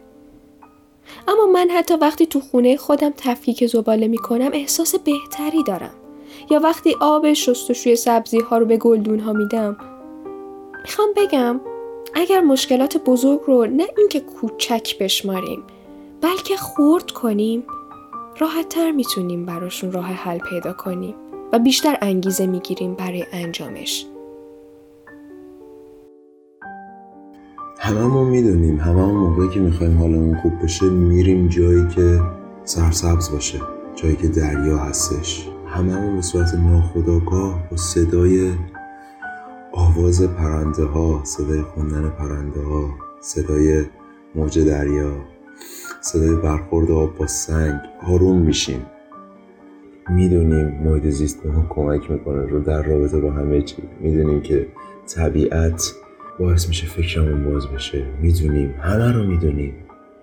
اما 1.28 1.46
من 1.46 1.70
حتی 1.70 1.94
وقتی 1.94 2.26
تو 2.26 2.40
خونه 2.40 2.76
خودم 2.76 3.12
تفکیک 3.16 3.66
زباله 3.66 4.08
می‌کنم 4.08 4.50
احساس 4.52 4.94
بهتری 4.94 5.62
دارم. 5.62 5.94
یا 6.50 6.60
وقتی 6.60 6.96
آب 7.00 7.32
شستشوی 7.32 7.96
سبزی 7.96 8.38
ها 8.38 8.58
رو 8.58 8.66
به 8.66 8.76
گلدون 8.76 9.20
ها 9.20 9.32
میدم. 9.32 9.76
می‌خوام 10.82 11.08
بگم 11.16 11.60
اگر 12.18 12.40
مشکلات 12.40 12.96
بزرگ 13.04 13.40
رو 13.46 13.66
نه 13.66 13.86
اینکه 13.98 14.20
کوچک 14.20 14.98
بشماریم 14.98 15.62
بلکه 16.22 16.56
خورد 16.56 17.10
کنیم 17.10 17.64
راحت 18.38 18.68
تر 18.68 18.90
می‌تونیم 18.90 19.46
براشون 19.46 19.92
راه 19.92 20.06
حل 20.06 20.38
پیدا 20.38 20.72
کنیم 20.72 21.14
و 21.52 21.58
بیشتر 21.58 21.98
انگیزه 22.02 22.46
می‌گیریم 22.46 22.94
برای 22.94 23.24
انجامش. 23.32 24.06
هممون 27.78 28.26
می‌دونیم 28.26 28.80
هممون 28.80 29.14
موقعی 29.14 29.48
که 29.48 29.60
می‌خوایم 29.60 29.98
حالمون 29.98 30.36
خوب 30.36 30.52
بشه 30.62 30.86
میریم 30.86 31.48
جایی 31.48 31.88
که 31.88 32.20
سرسبز 32.64 33.30
باشه 33.30 33.60
جایی 33.94 34.16
که 34.16 34.28
دریا 34.28 34.78
هستش. 34.78 35.48
هممون 35.66 36.16
به 36.16 36.22
صورت 36.22 36.54
ناخداگاه 36.54 37.68
با 37.70 37.76
صدای 37.76 38.52
آواز 39.78 40.22
پرنده 40.22 40.84
ها 40.84 41.20
صدای 41.24 41.62
خوندن 41.62 42.08
پرنده 42.08 42.60
ها 42.60 42.90
صدای 43.20 43.84
موج 44.34 44.58
دریا 44.58 45.12
صدای 46.00 46.36
برخورد 46.36 46.90
آب 46.90 47.16
با 47.16 47.26
سنگ 47.26 47.80
آروم 48.06 48.38
میشیم. 48.38 48.86
می‌دونیم 50.10 50.68
محیط 50.68 51.06
زیست 51.06 51.42
به 51.42 51.50
ما 51.50 51.66
کمک 51.68 52.10
می‌کنه 52.10 52.46
رو 52.46 52.60
در 52.60 52.82
رابطه 52.82 53.20
با 53.20 53.30
همه 53.30 53.62
چی. 53.62 53.82
می‌دونیم 54.00 54.40
که 54.40 54.66
طبیعت 55.06 55.94
باعث 56.38 56.68
میشه 56.68 56.86
فکرمون 56.86 57.52
باز 57.52 57.66
بشه. 57.66 58.06
می‌دونیم 58.22 58.74
همه 58.80 59.12
رو 59.12 59.24
می‌دونیم. 59.24 59.74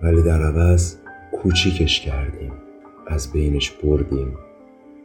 ولی 0.02 0.22
در 0.22 0.42
عوض 0.42 0.96
کوچیکش 1.32 2.00
کردیم. 2.00 2.52
از 3.06 3.32
بینش 3.32 3.70
بردیم. 3.70 4.36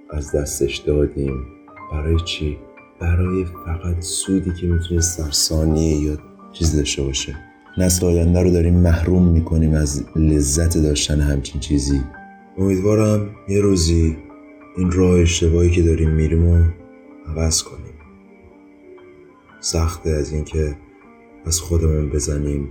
از 0.10 0.36
دستش 0.36 0.77
دادیم. 0.77 1.46
برای 1.91 2.15
چی؟ 2.25 2.58
برای 3.00 3.46
فقط 3.65 4.01
سودی 4.01 4.53
که 4.53 4.68
می‌تونست 4.68 5.20
در 5.20 5.32
ثانیه 5.32 5.98
یا 5.98 6.18
چیز 6.53 6.75
داشته 6.75 7.03
باشه. 7.03 7.36
نسل 7.77 8.06
آینده 8.06 8.44
رو 8.44 8.51
داریم 8.51 8.74
محروم 8.74 9.27
می‌کنیم 9.27 9.74
از 9.74 10.03
لذت 10.15 10.77
داشتن 10.77 11.20
همچین 11.20 11.62
چیزی. 11.62 12.01
امیدوارم 12.58 13.29
یه 13.48 13.62
روزی 13.62 14.18
این 14.77 14.91
راه 14.91 15.20
اشتباهی 15.20 15.70
که 15.72 15.82
داریم 15.82 16.10
میریم 16.10 16.48
و 16.48 16.63
عوض 17.27 17.63
کنیم. 17.63 17.94
سخته 19.60 20.10
از 20.10 20.34
اینکه 20.34 20.75
از 21.46 21.60
خودمون 21.60 22.10
بزنیم 22.10 22.68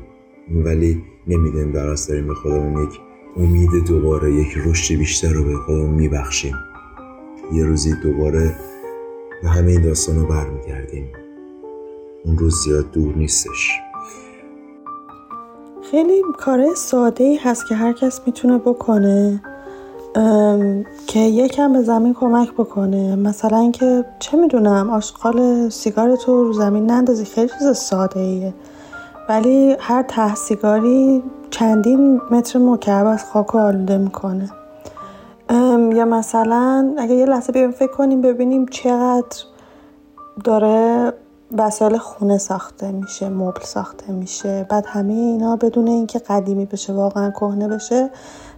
ولی 0.50 1.02
نمی‌دونیم 1.26 1.72
در 1.72 1.94
داریم 1.94 2.26
به 2.26 2.34
خودمون 2.34 2.84
یک 2.84 2.90
امید 3.36 3.70
دوباره 3.86 4.34
یک 4.34 4.48
رشد 4.66 4.94
بیشتر 4.94 5.32
رو 5.32 5.44
به 5.44 5.56
خودمون 5.56 5.90
میبخشیم. 5.90 6.54
یه 7.52 7.64
روزی 7.64 7.94
دوباره 8.02 8.56
به 9.42 9.48
همه 9.48 9.70
این 9.70 9.82
داستان 9.82 10.16
رو 10.20 10.26
برمیگردیم. 10.26 11.12
اون 12.24 12.38
روز 12.38 12.54
زیاد 12.64 12.90
دور 12.90 13.14
نیستش. 13.14 13.78
خیلی 15.90 16.22
کار 16.38 16.74
ساده 16.74 17.24
ای 17.24 17.36
هست 17.36 17.66
که 17.68 17.74
هر 17.74 17.92
کس 17.92 18.20
می‌تونه 18.26 18.58
بکنه 18.58 19.42
که 21.06 21.18
یکم 21.18 21.72
به 21.72 21.82
زمین 21.82 22.14
کمک 22.14 22.52
بکنه. 22.52 23.16
مثلا 23.16 23.58
اینکه 23.58 24.04
چه 24.18 24.36
می‌دونم 24.36 24.90
آشغال 24.90 25.68
سیگار 25.68 26.16
تو 26.16 26.44
رو 26.44 26.52
زمین 26.52 26.86
نندازی 26.86 27.24
خیلی 27.24 27.48
چیز 27.58 27.76
ساده 27.76 28.20
ایه 28.20 28.54
ولی 29.28 29.76
هر 29.80 30.02
ته 30.02 30.34
سیگاری 30.34 31.22
چندین 31.50 32.20
متر 32.30 32.58
مکعب 32.58 33.06
از 33.06 33.24
خاک 33.24 33.54
آلوده 33.54 33.98
می‌کنه. 33.98 34.50
یا 35.94 36.04
مثلا 36.04 36.94
اگه 36.98 37.14
یه 37.14 37.26
لحظه 37.26 37.52
بیایم 37.52 37.70
فکر 37.70 37.92
کنیم 37.92 38.20
ببینیم 38.20 38.66
چقدر 38.66 39.36
داره 40.44 41.12
وسایل 41.58 41.96
خونه 41.96 42.38
ساخته 42.38 42.92
میشه 42.92 43.28
مبل 43.28 43.62
ساخته 43.62 44.12
میشه. 44.12 44.66
بعد 44.70 44.84
همه 44.86 45.12
اینا 45.12 45.56
بدون 45.56 45.86
اینکه 45.86 46.18
قدیمی 46.18 46.66
بشه 46.66 46.92
واقعا 46.92 47.30
کهنه 47.30 47.68
بشه 47.68 48.10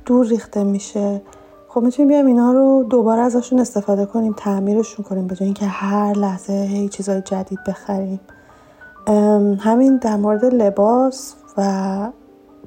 دور 0.07 0.26
ریخته 0.26 0.64
میشه. 0.64 1.22
خب 1.68 1.81
می‌تونیم 1.81 2.09
بیایم 2.09 2.26
اینا 2.26 2.53
رو 2.53 2.87
دوباره 2.90 3.20
ازشون 3.20 3.61
استفاده 3.61 4.07
کنیم 4.07 4.35
تعمیرشون 4.37 5.05
کنیم 5.05 5.26
به 5.26 5.37
اینکه 5.40 5.66
هر 5.66 6.12
لحظه 6.12 6.53
هی 6.53 6.88
چیزای 6.88 7.20
جدید 7.20 7.59
بخریم. 7.66 8.20
همین 9.59 9.96
در 9.96 10.16
مورد 10.16 10.44
لباس 10.44 11.35
و 11.59 12.09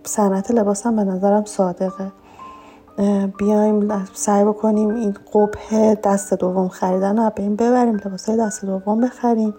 صنعت 0.04 0.52
لباس 0.52 0.86
هم 0.86 0.96
به 0.96 1.04
نظرم 1.04 1.46
صادقه. 1.46 2.12
بیایم 3.38 4.06
سعی 4.14 4.44
بکنیم 4.44 4.96
این 4.96 5.18
قبه 5.34 5.98
دست 6.04 6.34
دوم 6.34 6.68
خریدن 6.68 7.18
رو 7.18 7.32
به 7.36 7.44
این 7.44 7.56
ببریم 7.56 7.96
لباس 7.96 8.30
دست 8.30 8.66
دوم 8.66 9.02
بخریم. 9.02 9.54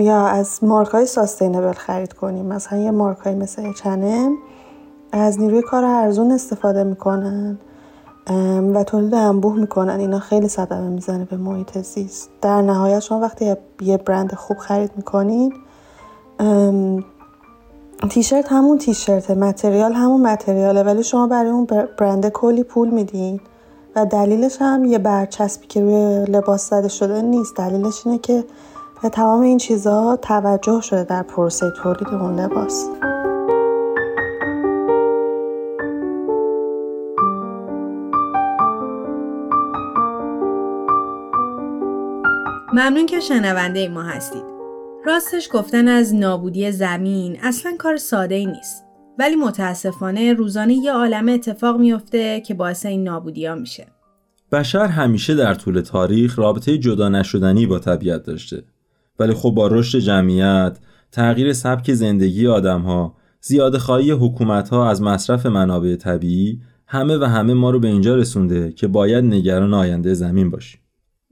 یا 0.00 0.26
از 0.26 0.64
مارک 0.64 0.88
های 0.88 1.06
ساستینبل 1.06 1.72
خرید 1.72 2.12
کنیم. 2.12 2.46
مثلا 2.46 2.78
یه 2.78 2.90
مارک 2.90 3.18
های 3.18 3.34
مثل 3.34 3.72
چنم 3.72 4.36
از 5.12 5.40
نیروی 5.40 5.62
کار 5.62 5.84
ارزون 5.84 6.32
استفاده 6.32 6.84
می‌کنن 6.84 7.58
و 8.74 8.84
تولید 8.84 9.14
انبوه 9.14 9.56
می‌کنن. 9.56 10.00
اینا 10.00 10.18
خیلی 10.18 10.48
صدمه 10.48 10.88
می‌زنه 10.88 11.24
به 11.24 11.36
محیط 11.36 11.78
زیست. 11.78 12.30
در 12.42 12.62
نهایت 12.62 13.00
شما 13.00 13.20
وقتی 13.20 13.54
یه 13.80 13.96
برند 13.96 14.34
خوب 14.34 14.58
خرید 14.58 14.90
می‌کنین 14.96 15.52
تیشرت 18.08 18.52
همون 18.52 18.78
تیشرته 18.78 19.34
متریال 19.34 19.92
همون 19.92 20.20
متریاله 20.20 20.82
ولی 20.82 21.02
شما 21.02 21.26
برای 21.26 21.50
اون 21.50 21.66
برند 21.98 22.28
کلی 22.28 22.62
پول 22.62 22.90
میدین 22.90 23.40
و 23.96 24.06
دلیلش 24.06 24.56
هم 24.60 24.84
یه 24.84 24.98
برچسبی 24.98 25.66
که 25.66 25.80
روی 25.80 26.24
لباس 26.24 26.70
زده 26.70 26.88
شده 26.88 27.22
نیست 27.22 27.56
دلیلش 27.56 28.06
اینه 28.06 28.18
که 28.18 28.44
به 29.02 29.08
تمام 29.08 29.40
این 29.40 29.58
چیزها 29.58 30.16
توجه 30.16 30.80
شده 30.80 31.04
در 31.04 31.22
پروسه 31.22 31.70
تولید 31.82 32.08
اون 32.08 32.40
لباس 32.40 32.88
ممنون 42.72 43.06
که 43.06 43.20
شنونده 43.20 43.88
ما 43.88 44.02
هستید. 44.02 44.59
راستش 45.06 45.48
گفتن 45.52 45.88
از 45.88 46.14
نابودی 46.14 46.72
زمین 46.72 47.38
اصلا 47.42 47.72
کار 47.78 47.96
ساده 47.96 48.34
ای 48.34 48.46
نیست. 48.46 48.84
ولی 49.18 49.36
متاسفانه 49.36 50.32
روزانه 50.32 50.74
یه 50.74 50.92
عالم 50.92 51.28
اتفاق 51.28 51.80
میفته 51.80 52.40
که 52.40 52.54
باعث 52.54 52.86
این 52.86 53.04
نابودی 53.04 53.46
ها 53.46 53.54
میشه. 53.54 53.86
بشر 54.52 54.86
همیشه 54.86 55.34
در 55.34 55.54
طول 55.54 55.80
تاریخ 55.80 56.38
رابطه 56.38 56.78
جدا 56.78 57.08
نشدنی 57.08 57.66
با 57.66 57.78
طبیعت 57.78 58.22
داشته. 58.22 58.62
ولی 59.18 59.34
خب 59.34 59.50
با 59.50 59.66
رشد 59.66 59.98
جمعیت، 59.98 60.78
تغییر 61.12 61.52
سبک 61.52 61.94
زندگی 61.94 62.46
آدم 62.46 62.80
ها، 62.80 63.16
زیاد 63.40 63.78
خواهی 63.78 64.10
حکومت 64.10 64.68
ها 64.68 64.90
از 64.90 65.02
مصرف 65.02 65.46
منابع 65.46 65.96
طبیعی 65.96 66.60
همه 66.86 67.18
و 67.18 67.24
همه 67.24 67.54
ما 67.54 67.70
رو 67.70 67.80
به 67.80 67.88
اینجا 67.88 68.16
رسونده 68.16 68.72
که 68.72 68.86
باید 68.86 69.24
نگران 69.24 69.74
آینده 69.74 70.14
زمین 70.14 70.50
باشیم. 70.50 70.80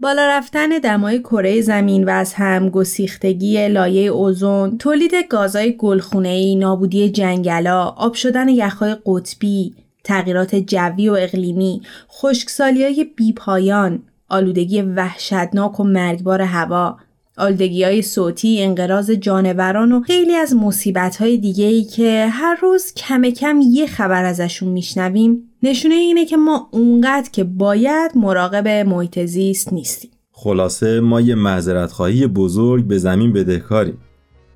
بالا 0.01 0.27
رفتن 0.27 0.69
دمای 0.69 1.19
کره 1.19 1.61
زمین 1.61 2.05
و 2.05 2.11
از 2.11 2.35
هم 2.35 2.69
گسیختگی 2.69 3.69
لایه 3.69 4.09
اوزون، 4.09 4.79
تولید 4.79 5.13
گازهای 5.31 5.77
گلخونه‌ای، 5.77 6.55
نابودی 6.55 7.11
جنگلا، 7.11 7.85
آب 7.85 8.15
شدن 8.15 8.49
یخهای 8.49 8.97
قطبی، 9.07 9.75
تغییرات 10.05 10.55
جوی 10.55 11.09
و 11.09 11.13
اقلیمی، 11.13 11.83
خشکسالی 12.11 12.85
های 12.85 13.05
بیپایان، 13.05 14.03
آلودگی 14.29 14.83
وحشتناک 14.83 15.81
و 15.81 15.85
مرگبار 15.85 16.43
هوا، 16.43 16.97
آلدگی 17.39 17.85
های 17.85 18.03
صوتی، 18.03 18.63
انقراض 18.63 19.11
جانوران 19.11 19.93
و 19.93 20.01
خیلی 20.01 20.35
از 20.35 20.57
مصیبت 20.57 21.17
های 21.17 21.39
دیگه 21.39 21.65
ای 21.65 21.85
که 21.85 22.29
هر 22.33 22.59
روز 22.63 22.95
کم 22.95 23.31
کم 23.31 23.61
یه 23.71 23.87
خبر 23.87 24.25
ازشون 24.25 24.69
میشنویم 24.69 25.43
نشونه 25.63 25.95
اینه 25.95 26.27
که 26.27 26.37
ما 26.37 26.69
اونقدر 26.73 27.31
که 27.33 27.45
باید 27.45 28.11
مراقب 28.15 28.69
محیط 28.69 29.19
زیست 29.25 29.73
نیستیم. 29.73 30.11
خلاصه 30.33 31.01
ما 31.01 31.21
یه 31.21 31.35
معذرت 31.35 31.93
خواهی 31.93 32.27
بزرگ 32.27 32.85
به 32.85 32.99
زمین 32.99 33.33
بدهکاریم. 33.33 33.99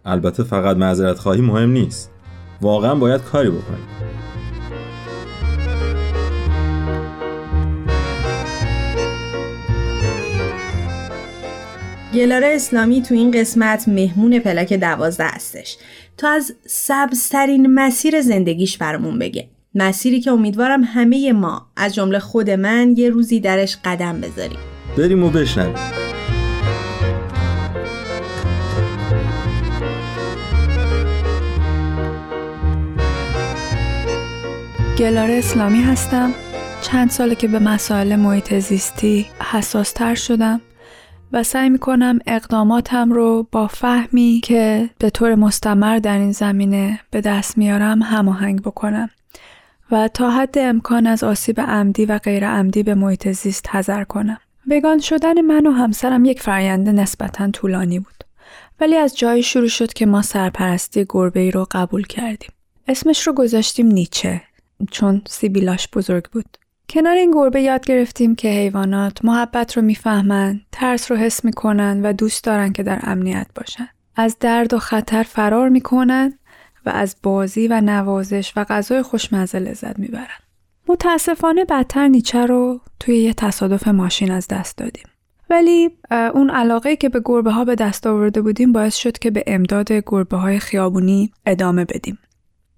البته 0.05 0.43
فقط 0.43 0.77
معذرت 0.77 1.19
خواهی 1.19 1.41
مهم 1.41 1.71
نیست. 1.71 2.11
واقعا 2.61 2.95
باید 2.95 3.21
کاری 3.23 3.51
بکنیم. 3.51 4.12
گلاره 12.15 12.47
اسلامی 12.55 13.03
تو 13.03 13.15
این 13.15 13.31
قسمت 13.31 13.89
مهمون 13.89 14.39
پلاک 14.39 14.73
دوازده 14.73 15.27
هستش. 15.27 15.77
تا 16.17 16.29
از 16.29 16.55
سبزترین 16.67 17.67
مسیر 17.67 18.21
زندگیش 18.21 18.79
برامون 18.79 19.19
بگه. 19.19 19.49
مسیری 19.75 20.21
که 20.21 20.31
امیدوارم 20.31 20.85
همه 20.85 21.33
ما 21.33 21.67
از 21.77 21.95
جمله 21.95 22.19
خود 22.19 22.51
من 22.51 22.95
یه 22.97 23.11
روزی 23.11 23.41
درش 23.41 23.77
قدم 23.85 24.21
بذاریم. 24.21 24.59
بریم 24.99 25.25
و 25.25 25.31
بشنویم. 25.31 25.75
گلاره 34.99 35.35
اسلامی 35.35 35.83
هستم. 35.83 36.35
چند 36.83 37.11
ساله 37.11 37.35
که 37.35 37.49
به 37.49 37.59
مسائل 37.59 38.17
محیط 38.17 38.59
زیستی 38.59 39.27
حساس 39.53 39.93
تر 39.93 40.15
شدم. 40.15 40.61
و 41.33 41.43
سعی 41.43 41.71
می 41.71 41.79
کنم 41.79 42.19
اقداماتم 42.27 43.13
رو 43.13 43.49
با 43.53 43.67
فهمی 43.67 44.41
که 44.45 44.91
به 44.99 45.11
طور 45.11 45.35
مستمر 45.35 45.99
در 45.99 46.19
این 46.19 46.33
زمینه 46.33 47.01
به 47.11 47.21
دست 47.21 47.59
میارم 47.59 48.03
هماهنگ 48.03 48.63
بکنم 48.63 49.11
و 49.91 50.09
تا 50.09 50.31
حد 50.31 50.59
امکان 50.59 51.07
از 51.07 51.25
آسیب 51.25 51.61
عمدی 51.61 52.07
و 52.07 52.19
غیر 52.19 52.49
عمدی 52.49 52.83
به 52.83 52.95
محیط 52.95 53.29
زیست 53.29 53.69
حذر 53.69 54.05
کنم. 54.05 54.39
وگان 54.71 54.99
شدن 54.99 55.41
من 55.41 55.67
و 55.67 55.71
همسرم 55.71 56.25
یک 56.25 56.43
فرآیند 56.43 56.89
نسبتا 56.89 57.51
طولانی 57.51 57.99
بود. 57.99 58.25
ولی 58.81 58.97
از 58.97 59.19
جایی 59.19 59.43
شروع 59.43 59.69
شد 59.69 59.93
که 59.93 60.07
ما 60.07 60.23
سرپرستی 60.23 61.07
گربه 61.09 61.41
ای 61.41 61.51
رو 61.51 61.67
قبول 61.71 62.07
کردیم. 62.07 62.51
اسمش 62.89 63.27
رو 63.27 63.33
گذاشتیم 63.33 63.87
نیچه 63.87 64.43
چون 64.91 65.23
سیبیلاش 65.27 65.89
بزرگ 65.93 66.25
بود. 66.31 66.59
کنار 66.93 67.17
این 67.17 67.31
گربه 67.31 67.63
یاد 67.63 67.87
گرفتیم 67.87 68.35
که 68.35 68.49
حیوانات 68.49 69.25
محبت 69.25 69.77
رو 69.77 69.83
می‌فهمن، 69.83 70.61
ترس 70.73 71.11
رو 71.11 71.17
حس 71.17 71.45
می‌کنن 71.45 72.01
و 72.03 72.13
دوست 72.13 72.45
دارن 72.45 72.73
که 72.73 72.83
در 72.83 72.99
امنیت 73.03 73.47
باشن. 73.55 73.89
از 74.17 74.37
درد 74.41 74.75
و 74.75 74.79
خطر 74.79 75.23
فرار 75.23 75.69
می‌کنن 75.69 76.39
و 76.87 76.91
از 76.91 77.17
بازی 77.23 77.69
و 77.69 77.81
نوازش 77.81 78.53
و 78.57 78.65
غذای 78.65 79.03
خوشمزه 79.03 79.59
لذت 79.59 79.99
می‌برن. 79.99 80.39
متاسفانه 80.89 81.65
بدتر 81.65 82.09
نیچه 82.09 82.47
رو 82.47 82.81
توی 83.01 83.17
یه 83.17 83.35
تصادف 83.35 83.89
ماشین 83.89 84.31
از 84.31 84.49
دست 84.49 84.79
دادیم. 84.79 85.07
ولی 85.51 85.91
اون 86.11 86.51
علاقه 86.51 86.97
که 86.97 87.09
به 87.09 87.21
گربه 87.25 87.51
ها 87.51 87.65
به 87.65 87.75
دست 87.75 88.07
آورده 88.07 88.43
بودیم 88.43 88.73
باعث 88.73 88.97
شد 88.97 89.19
که 89.19 89.31
به 89.31 89.45
امداد 89.47 89.93
گربه 89.93 90.37
های 90.37 90.59
خیابونی 90.59 91.33
ادامه 91.47 91.85
بدیم. 91.85 92.19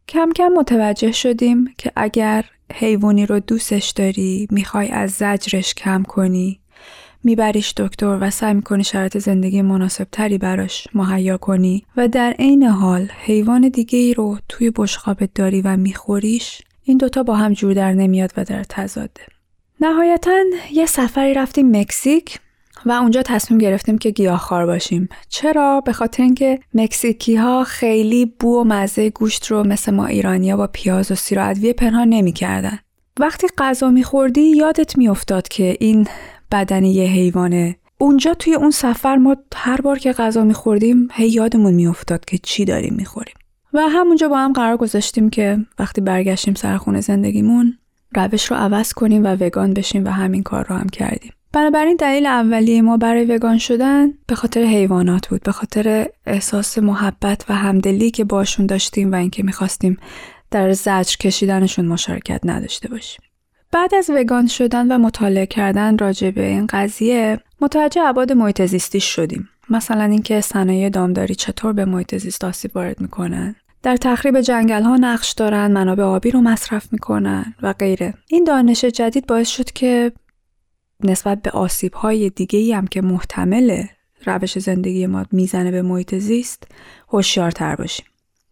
کم 0.09 0.33
کم 0.37 0.49
متوجه 0.49 1.13
شدیم 1.13 1.75
که 1.79 1.93
اگر 1.97 2.45
حیوانی 2.75 3.27
رو 3.27 3.41
دوستش 3.41 3.91
داری 3.91 4.49
می‌خوای 4.51 4.89
از 4.89 5.11
زجرش 5.11 5.75
کم 5.75 6.03
کنی. 6.03 6.61
میبریش 7.25 7.75
دکتر 7.77 8.19
و 8.21 8.31
سعی 8.31 8.55
می‌کنی 8.55 8.85
شرایط 8.85 9.19
زندگی 9.19 9.63
مناسب 9.63 10.07
تری 10.13 10.39
براش 10.39 10.89
مهیا 10.95 11.37
کنی. 11.37 11.85
و 11.97 12.09
در 12.09 12.31
عین 12.39 12.63
حال 12.63 13.09
حیوان 13.25 13.69
دیگه 13.69 13.99
ای 13.99 14.15
رو 14.15 14.39
توی 14.49 14.73
بشقابت 14.77 15.35
داری 15.35 15.63
و 15.63 15.77
میخوریش 15.77 16.63
این 16.83 16.99
دوتا 16.99 17.23
با 17.23 17.37
هم 17.37 17.53
جور 17.53 17.75
در 17.75 17.93
نمیاد 17.93 18.33
و 18.37 18.45
در 18.45 18.65
تضاده. 18.65 19.21
نهایتا 19.81 20.41
یه 20.73 20.87
سفری 20.87 21.35
رفتیم 21.35 21.77
مکزیک. 21.77 22.39
و 22.87 22.93
اونجا 22.93 23.23
تصمیم 23.23 23.59
گرفتیم 23.59 23.99
که 23.99 24.11
گیاهخوار 24.11 24.67
باشیم. 24.67 25.09
چرا؟ 25.29 25.81
به 25.81 25.93
خاطر 25.93 26.23
اینکه 26.23 26.59
مکزیکی 26.75 27.37
ها 27.37 27.65
خیلی 27.65 28.35
بو 28.41 28.61
و 28.61 28.65
مزه 28.65 29.11
گوشت 29.11 29.47
رو 29.47 29.65
مثل 29.65 29.95
ما 29.95 30.07
ایرانیا 30.07 30.57
با 30.57 30.67
پیاز 30.67 31.13
و 31.13 31.15
سیر 31.15 31.39
و 31.39 31.49
ادویه 31.49 31.73
پنهان 31.73 32.09
نمی‌کردن. 32.09 32.79
وقتی 33.21 33.47
غذا 33.59 33.91
میخوردی 33.91 34.41
یادت 34.41 34.99
میافتاد 34.99 35.49
که 35.49 35.77
این 35.81 36.07
بدن 36.53 36.85
یه 36.85 37.05
حیوانه. 37.05 37.77
اونجا 37.99 38.35
توی 38.35 38.55
اون 38.55 38.71
سفر 38.71 39.17
ما 39.17 39.37
هر 39.55 39.81
بار 39.81 39.99
که 39.99 40.13
غذا 40.13 40.45
میخوردیم 40.45 41.09
هی 41.13 41.29
یادمون 41.29 41.75
میافتاد 41.75 42.25
که 42.25 42.39
چی 42.39 42.65
داریم 42.65 42.95
می‌خوریم. 42.95 43.35
و 43.73 43.81
همونجا 43.81 44.29
با 44.29 44.39
هم 44.39 44.53
قرار 44.53 44.77
گذاشتیم 44.77 45.31
که 45.31 45.59
وقتی 45.79 46.01
برگشتیم 46.01 46.55
سر 46.55 46.77
خونه 46.77 47.01
زندگیمون 47.01 47.79
روش 48.15 48.51
رو 48.51 48.57
عوض 48.57 48.93
کنیم 48.93 49.25
و 49.25 49.37
وگان 49.41 49.75
بشیم 49.75 50.05
و 50.05 50.09
همین 50.09 50.43
کار 50.43 50.67
رو 50.69 50.77
هم 50.77 50.89
کردیم. 50.89 51.33
بنابراین 51.55 51.97
دلیل 51.97 52.27
اولیه 52.27 52.83
ما 52.83 52.97
برای 52.97 53.25
وگان 53.25 53.59
شدن 53.59 54.13
به 54.27 54.35
خاطر 54.35 54.63
حیوانات 54.63 55.29
بود 55.29 55.43
به 55.43 55.53
خاطر 55.53 56.09
احساس 56.27 56.79
محبت 56.79 57.45
و 57.49 57.55
همدلی 57.55 58.11
که 58.11 58.25
باشون 58.25 58.67
داشتیم 58.67 59.13
و 59.13 59.15
اینکه 59.15 59.43
می‌خواستیم 59.43 59.97
در 60.51 60.73
زجر 60.73 61.17
کشیدنشون 61.17 61.87
مشارکت 61.87 62.41
نداشته 62.45 62.89
باشیم. 62.89 63.21
بعد 63.73 63.95
از 63.95 64.11
وگان 64.15 64.47
شدن 64.47 64.93
و 64.93 64.99
مطالعه 64.99 65.47
کردن 65.47 65.99
راجع 65.99 66.31
به 66.31 66.47
این 66.47 66.67
قضیه 66.67 67.41
متوجه 67.61 68.03
ابعاد 68.03 68.33
محیط 68.33 68.63
زیستی 68.63 69.01
شدیم. 69.01 69.49
مثلا 69.71 70.05
اینکه 70.05 70.41
صنایع 70.41 70.89
دامداری 70.89 71.35
چطور 71.35 71.73
به 71.73 71.85
محیط 71.85 72.17
زیست 72.17 72.45
آسیب 72.45 72.77
وارد 72.77 73.01
می‌کنن. 73.01 73.55
در 73.83 73.97
تخریب 73.97 74.41
جنگل 74.41 74.83
ها 74.83 74.97
نقش 74.97 75.33
دارن 75.33 75.73
منابع 75.73 76.03
آبی 76.03 76.31
رو 76.31 76.41
مصرف 76.41 76.93
می‌کنن 76.93 77.55
و 77.63 77.73
غیره. 77.73 78.15
این 78.29 78.45
دانش 78.45 78.85
جدید 78.85 79.27
باعث 79.27 79.49
شد 79.49 79.71
که 79.71 80.13
نسبت 81.01 81.43
به 81.43 81.51
آسیب 81.51 81.95
های 81.95 82.31
دیگه 82.31 82.59
ای 82.59 82.73
هم 82.73 82.87
که 82.87 83.03
محتمل 83.03 83.85
روش 84.27 84.59
زندگی 84.59 85.07
ما 85.07 85.25
می‌زنه 85.33 85.71
به 85.71 85.83
محیط 85.83 86.15
زیست 86.15 86.63
هوشیارتر 87.09 87.77
باشیم. 87.77 88.07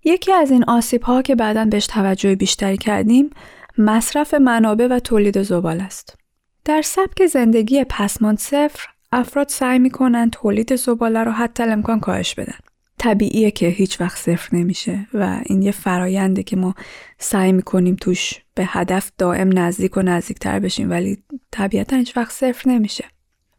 یکی 0.05 0.33
از 0.33 0.51
این 0.51 0.65
آسیب 0.65 1.03
ها 1.03 1.23
که 1.23 1.35
بعدا 1.35 1.65
بهش 1.65 1.87
توجه 1.87 2.35
بیشتری 2.35 2.77
کردیم 2.77 3.31
مصرف 3.79 4.35
منابع 4.35 4.87
و 4.87 4.99
تولید 4.99 5.43
زبال 5.43 5.81
است. 5.81 6.19
در 6.65 6.83
سبک 6.83 7.27
زندگی 7.27 7.85
پسمان 7.85 8.37
صفر 8.37 8.87
افراد 9.13 9.49
سعی 9.49 9.79
می‌کنن 9.79 10.31
تولید 10.31 10.77
زباله 10.77 11.25
رو 11.25 11.33
حتی 11.33 11.63
امکان 11.63 12.01
کاهش 12.01 12.35
بدن. 12.35 12.59
طبیعیه 13.03 13.51
که 13.51 13.67
هیچ 13.67 14.01
وقت 14.01 14.19
صفر 14.19 14.57
نمیشه 14.57 15.07
و 15.15 15.41
این 15.47 15.63
یه 15.63 15.71
فراینده 15.71 16.43
که 16.43 16.57
ما 16.57 16.75
سعی 17.19 17.53
می‌کنیم 17.53 17.97
توش 18.01 18.35
به 18.55 18.65
هدف 18.67 19.13
دائم 19.19 19.59
نزدیک 19.59 19.97
و 19.97 20.03
نزدیکتر 20.03 20.59
بشیم 20.59 20.91
ولی 20.91 21.19
طبیعتا 21.51 21.97
هیچ 21.97 22.17
وقت 22.17 22.33
صفر 22.33 22.71
نمیشه. 22.71 23.05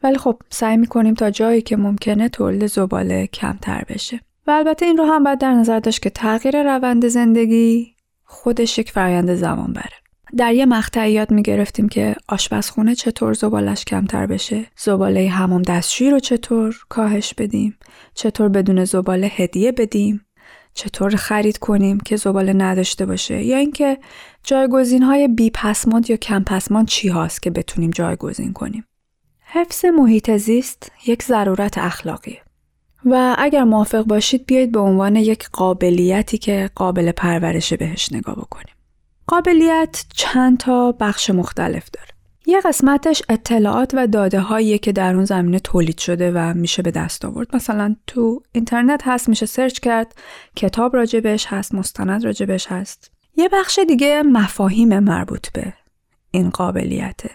ولی 0.04 0.18
خب 0.18 0.42
سعی 0.50 0.78
می‌کنیم 0.78 1.14
تا 1.14 1.30
جایی 1.30 1.62
که 1.62 1.78
ممکنه 1.78 2.30
تولید 2.30 2.68
زباله 2.68 3.28
کمتر 3.28 3.84
بشه. 3.90 4.20
و 4.48 4.52
البته 4.52 4.86
این 4.86 4.98
رو 4.98 5.06
هم 5.06 5.24
باید 5.24 5.40
در 5.40 5.54
نظر 5.54 5.80
داشت 5.80 6.02
که 6.02 6.10
تغییر 6.10 6.64
روند 6.76 7.08
زندگی 7.08 7.96
خودش 8.24 8.78
یک 8.78 8.92
فرایند 8.92 9.36
زمان 9.36 9.74
بره 9.74 10.03
در 10.38 10.54
یه 10.54 10.66
مقطع 10.66 11.12
یاد 11.12 11.32
می‌گرفتیم 11.32 11.90
که 11.90 12.16
آشپزخونه 12.28 12.96
چطور 12.96 13.34
زبالش 13.34 13.86
کمتر 13.86 14.26
بشه 14.26 14.66
زباله 14.78 15.30
همون 15.30 15.62
دستشویی 15.62 16.12
رو 16.12 16.20
چطور 16.20 16.76
کاهش 16.90 17.34
بدیم 17.34 17.78
چطور 18.14 18.50
بدون 18.50 18.86
زباله 18.86 19.28
هدیه 19.28 19.72
بدیم 19.72 20.26
چطور 20.74 21.16
خرید 21.16 21.58
کنیم 21.58 22.00
که 22.00 22.16
زباله 22.16 22.54
نداشته 22.54 23.06
باشه 23.06 23.44
یا 23.44 23.58
اینکه 23.58 23.98
جایگزین 24.44 25.04
های 25.04 25.28
بی 25.28 25.50
پسماند 25.50 26.10
یا 26.10 26.18
کم 26.18 26.44
پسماند 26.44 26.88
چی 26.88 27.08
هاست 27.08 27.42
که 27.42 27.52
بتونیم 27.52 27.90
جایگزین 27.90 28.54
کنیم. 28.54 28.86
حفظ 29.40 29.86
محیط 29.86 30.32
زیست 30.38 30.92
یک 31.08 31.24
ضرورت 31.24 31.78
اخلاقیه. 31.78 32.42
و 33.06 33.36
اگر 33.40 33.64
موافق 33.64 34.04
باشید 34.04 34.46
بیایید 34.46 34.72
به 34.72 34.80
عنوان 34.80 35.16
یک 35.16 35.50
قابلیتی 35.50 36.38
که 36.38 36.70
قابل 36.76 37.12
پرورش 37.12 37.74
بهش 37.74 38.12
نگاه 38.12 38.36
بکنیم. 38.36 38.76
قابلیت 39.28 40.06
چند 40.14 40.58
تا 40.58 40.92
بخش 40.92 41.30
مختلف 41.30 41.90
داره. 41.90 42.08
یه 42.46 42.62
قسمتش 42.62 43.22
اطلاعات 43.30 43.92
و 43.94 44.08
داده 44.08 44.40
هایی 44.40 44.78
که 44.78 44.92
در 44.92 45.16
اون 45.16 45.26
زمینه 45.26 45.60
تولید 45.60 45.98
شده 45.98 46.32
و 46.32 46.54
میشه 46.54 46.82
به 46.82 46.92
دست 46.92 47.26
آورد. 47.26 47.56
مثلا 47.56 47.96
تو 48.08 48.42
اینترنت 48.52 49.02
هست 49.06 49.30
میشه 49.30 49.46
سرچ 49.46 49.80
کرد، 49.80 50.16
کتاب 50.56 50.96
راجبش 50.96 51.46
هست، 51.46 51.76
مستند 51.76 52.26
راجبش 52.26 52.68
هست. 52.68 53.12
یه 53.36 53.50
بخش 53.50 53.80
دیگه 53.88 54.24
مفاهیم 54.24 55.00
مربوط 55.00 55.52
به 55.52 55.74
این 56.32 56.50
قابلیته. 56.50 57.30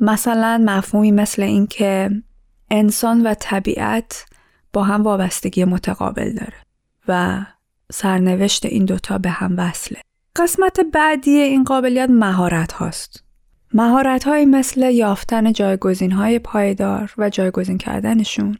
مثلا 0.00 0.62
مفهومی 0.64 1.12
مثل 1.12 1.42
اینکه 1.42 2.10
انسان 2.70 3.26
و 3.26 3.34
طبیعت 3.34 4.26
با 4.72 4.84
هم 4.84 5.02
وابستگی 5.02 5.64
متقابل 5.64 6.32
داره 6.32 6.56
و 7.08 7.40
سرنوشت 7.92 8.66
این 8.66 8.84
دوتا 8.84 9.18
به 9.18 9.30
هم 9.30 9.54
وصله. 9.58 10.00
قسمت 10.36 10.80
بعدی 10.80 11.30
این 11.30 11.64
قابلیت 11.64 12.10
مهارت 12.10 12.72
هاست. 12.72 13.24
مهارت 13.74 14.24
های 14.24 14.44
مثل 14.44 14.90
یافتن 14.90 15.52
جایگزین 15.52 16.12
های 16.12 16.38
پایدار 16.38 17.14
و 17.18 17.30
جایگزین 17.30 17.78
کردنشون 17.78 18.58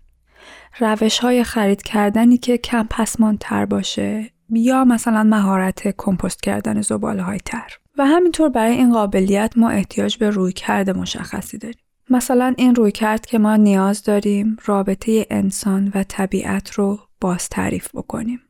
روش 0.80 1.18
های 1.18 1.44
خرید 1.44 1.82
کردنی 1.82 2.38
که 2.38 2.58
کم 2.58 2.86
پسمان 2.90 3.36
تر 3.40 3.64
باشه 3.64 4.30
یا 4.50 4.84
مثلا 4.84 5.22
مهارت 5.22 5.94
کمپوست 5.96 6.42
کردن 6.42 6.80
زباله 6.80 7.22
های 7.22 7.38
تر. 7.44 7.78
و 7.98 8.06
همینطور 8.06 8.48
برای 8.48 8.72
این 8.72 8.92
قابلیت 8.92 9.52
ما 9.56 9.70
احتیاج 9.70 10.16
به 10.16 10.30
روی 10.30 10.52
کرد 10.52 10.90
مشخصی 10.90 11.58
داریم. 11.58 11.80
مثلا 12.10 12.54
این 12.58 12.74
روی 12.74 12.92
کرد 12.92 13.26
که 13.26 13.38
ما 13.38 13.56
نیاز 13.56 14.02
داریم 14.02 14.56
رابطه 14.64 15.26
انسان 15.30 15.92
و 15.94 16.02
طبیعت 16.02 16.70
رو 16.70 16.98
باز 17.20 17.48
تعریف 17.48 17.88
بکنیم. 17.94 18.40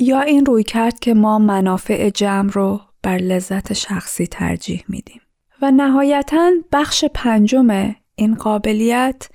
یا 0.00 0.20
این 0.20 0.46
روی 0.46 0.62
کرد 0.64 0.98
که 0.98 1.14
ما 1.14 1.38
منافع 1.38 2.10
جمع 2.10 2.50
رو 2.50 2.80
بر 3.02 3.18
لذت 3.18 3.72
شخصی 3.72 4.26
ترجیح 4.26 4.84
میدیم 4.88 5.20
و 5.62 5.70
نهایتا 5.70 6.50
بخش 6.72 7.04
پنجم 7.14 7.94
این 8.14 8.34
قابلیت 8.34 9.28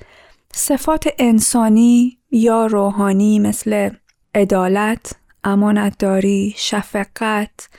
صفات 0.54 1.08
انسانی 1.20 2.18
یا 2.32 2.66
روحانی 2.66 3.40
مثل 3.40 3.90
عدالت، 4.36 5.16
امانتداری، 5.44 6.54
شفقت، 6.58 7.70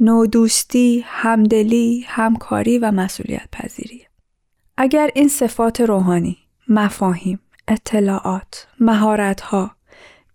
نودوستی، 0.00 1.04
همدلی، 1.06 2.04
همکاری 2.08 2.78
و 2.78 2.90
مسئولیت 2.90 3.48
پذیری. 3.52 4.02
اگر 4.76 5.10
این 5.14 5.28
صفات 5.28 5.80
روحانی، 5.80 6.38
مفاهیم، 6.68 7.40
اطلاعات، 7.68 8.66
مهارتها، 8.80 9.70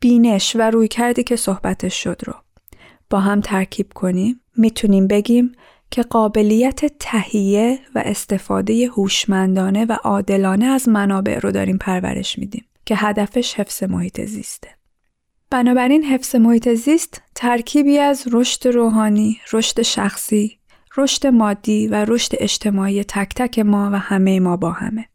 بینش 0.05 0.55
و 0.55 0.61
روی 0.61 0.87
کردی 0.87 1.23
که 1.23 1.35
صحبتش 1.35 2.03
شد 2.03 2.21
رو 2.25 2.33
با 3.09 3.19
هم 3.19 3.41
ترکیب 3.41 3.93
کنیم 3.93 4.41
می‌تونیم 4.57 5.07
بگیم 5.07 5.51
که 5.91 6.01
قابلیت 6.01 6.85
تهیه 6.99 7.79
و 7.95 8.01
استفاده 8.05 8.87
هوشمندانه 8.87 9.85
و 9.85 9.91
عادلانه 9.91 10.65
از 10.65 10.89
منابع 10.89 11.39
رو 11.39 11.51
داریم 11.51 11.77
پرورش 11.77 12.39
میدیم 12.39 12.65
که 12.85 12.95
هدفش 12.95 13.53
حفظ 13.53 13.83
محیط 13.83 14.21
زیسته. 14.21 14.69
بنابراین 15.49 16.03
حفظ 16.03 16.35
محیط 16.35 16.69
زیست 16.69 17.21
ترکیبی 17.35 17.97
از 17.97 18.27
رشد 18.31 18.67
روحانی، 18.67 19.37
رشد 19.53 19.81
شخصی، 19.81 20.59
رشد 20.97 21.27
مادی 21.27 21.87
و 21.87 22.05
رشد 22.07 22.31
اجتماعی 22.39 23.03
تک 23.03 23.33
تک 23.35 23.59
ما 23.59 23.89
و 23.93 23.99
همه 23.99 24.39
ما 24.39 24.57
با 24.57 24.71
همه. 24.71 25.05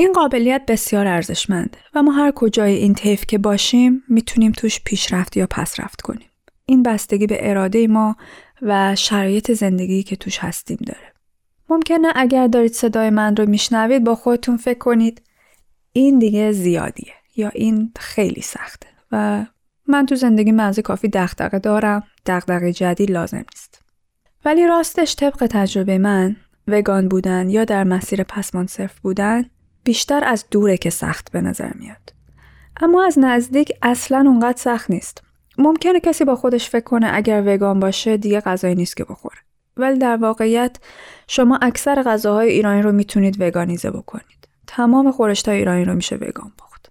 این 0.00 0.12
قابلیت 0.12 0.62
بسیار 0.68 1.06
ارزشمنده 1.06 1.78
و 1.94 2.02
ما 2.02 2.12
هر 2.12 2.30
کجای 2.30 2.74
این 2.74 2.94
طیف 2.94 3.26
که 3.26 3.38
باشیم 3.38 4.02
می‌تونیم 4.08 4.52
توش 4.52 4.80
پیشرفت 4.84 5.36
یا 5.36 5.46
پسرفت 5.50 6.00
کنیم. 6.00 6.28
این 6.66 6.82
بستگی 6.82 7.26
به 7.26 7.50
اراده 7.50 7.86
ما 7.86 8.16
و 8.62 8.96
شرایط 8.96 9.52
زندگی 9.52 10.02
که 10.02 10.16
توش 10.16 10.38
هستیم 10.38 10.78
داره. 10.86 11.12
ممکنه 11.68 12.08
اگر 12.14 12.46
دارید 12.46 12.72
صدای 12.72 13.10
من 13.10 13.36
رو 13.36 13.46
میشنوید 13.46 14.04
با 14.04 14.14
خودتون 14.14 14.56
فکر 14.56 14.78
کنید 14.78 15.22
این 15.92 16.18
دیگه 16.18 16.52
زیادیه 16.52 17.12
یا 17.36 17.48
این 17.48 17.92
خیلی 17.98 18.42
سخته 18.42 18.86
و 19.12 19.46
من 19.86 20.06
تو 20.06 20.14
زندگی 20.14 20.52
منزی 20.52 20.82
کافی 20.82 21.08
دغدغه 21.08 21.58
دارم 21.58 22.02
دغدغه 22.26 22.72
جدید 22.72 23.10
لازم 23.10 23.44
نیست 23.52 23.82
ولی 24.44 24.66
راستش 24.66 25.16
طبق 25.16 25.46
تجربه 25.50 25.98
من 25.98 26.36
وگان 26.68 27.08
بودن 27.08 27.50
یا 27.50 27.64
در 27.64 27.84
مسیر 27.84 28.22
پسمان 28.22 28.66
صرف 28.66 29.00
بودن 29.00 29.50
بیشتر 29.84 30.24
از 30.24 30.44
دوره 30.50 30.76
که 30.76 30.90
سخت 30.90 31.32
به 31.32 31.40
نظر 31.40 31.70
میاد. 31.74 32.12
اما 32.80 33.04
از 33.04 33.18
نزدیک 33.18 33.72
اصلا 33.82 34.18
اونقدر 34.26 34.58
سخت 34.58 34.90
نیست. 34.90 35.22
ممکنه 35.58 36.00
کسی 36.00 36.24
با 36.24 36.36
خودش 36.36 36.70
فکر 36.70 36.84
کنه 36.84 37.10
اگر 37.12 37.42
وگان 37.46 37.80
باشه 37.80 38.16
دیگه 38.16 38.40
غذایی 38.40 38.74
نیست 38.74 38.96
که 38.96 39.04
بخوره. 39.04 39.38
ولی 39.76 39.98
در 39.98 40.16
واقعیت 40.16 40.76
شما 41.26 41.58
اکثر 41.62 42.02
غذاهای 42.02 42.48
ایرانی 42.50 42.82
رو 42.82 42.92
می‌تونید 42.92 43.40
وگانیزه 43.40 43.90
بکنید. 43.90 44.48
تمام 44.66 45.12
خورشتای 45.12 45.58
ایرانی 45.58 45.84
رو 45.84 45.94
میشه 45.94 46.16
وگان 46.16 46.52
پخت 46.58 46.90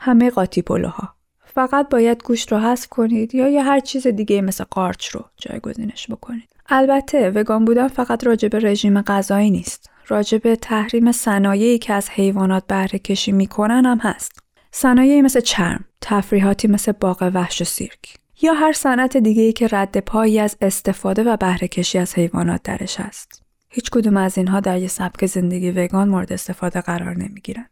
همه 0.00 0.30
قاطی 0.30 0.62
پلوها. 0.62 1.14
فقط 1.44 1.88
باید 1.88 2.22
گوشت 2.22 2.52
رو 2.52 2.58
حذف 2.58 2.86
کنید 2.88 3.34
یا 3.34 3.48
یه 3.48 3.62
هر 3.62 3.80
چیز 3.80 4.06
دیگه 4.06 4.42
مثل 4.42 4.64
قارچ 4.64 5.08
رو 5.08 5.24
جایگزینش 5.36 6.10
بکنید. 6.10 6.48
البته 6.68 7.30
وگان 7.30 7.64
بودن 7.64 7.88
فقط 7.88 8.26
راجع 8.26 8.48
به 8.48 8.58
رژیم 8.58 9.02
غذایی 9.02 9.50
نیست. 9.50 9.90
راجع 10.08 10.38
به 10.38 10.56
تحریم 10.56 11.12
صنایعی 11.12 11.78
که 11.78 11.92
از 11.92 12.10
حیوانات 12.10 12.66
بهره 12.66 12.98
کشی 12.98 13.32
می‌کنن 13.32 13.86
هم 13.86 13.98
هست 13.98 14.38
صنایعی 14.72 15.22
مثل 15.22 15.40
چرم 15.40 15.84
تفریحاتی 16.00 16.68
مثل 16.68 16.92
باغ 16.92 17.30
وحش 17.34 17.62
و 17.62 17.64
سیرک 17.64 18.14
یا 18.42 18.52
هر 18.54 18.72
صنعت 18.72 19.16
دیگه 19.16 19.52
که 19.52 19.68
رد 19.72 20.00
پایی 20.00 20.40
از 20.40 20.56
استفاده 20.60 21.22
و 21.22 21.36
بهره 21.36 21.68
کشی 21.68 21.98
از 21.98 22.14
حیوانات 22.14 22.62
درش 22.62 23.00
است. 23.00 23.42
هیچ 23.68 23.90
کدوم 23.90 24.16
از 24.16 24.38
اینها 24.38 24.60
در 24.60 24.78
یه 24.78 24.88
سبک 24.88 25.26
زندگی 25.26 25.70
وگان 25.70 26.08
مورد 26.08 26.32
استفاده 26.32 26.80
قرار 26.80 27.16
نمی‌گیرن. 27.16 27.66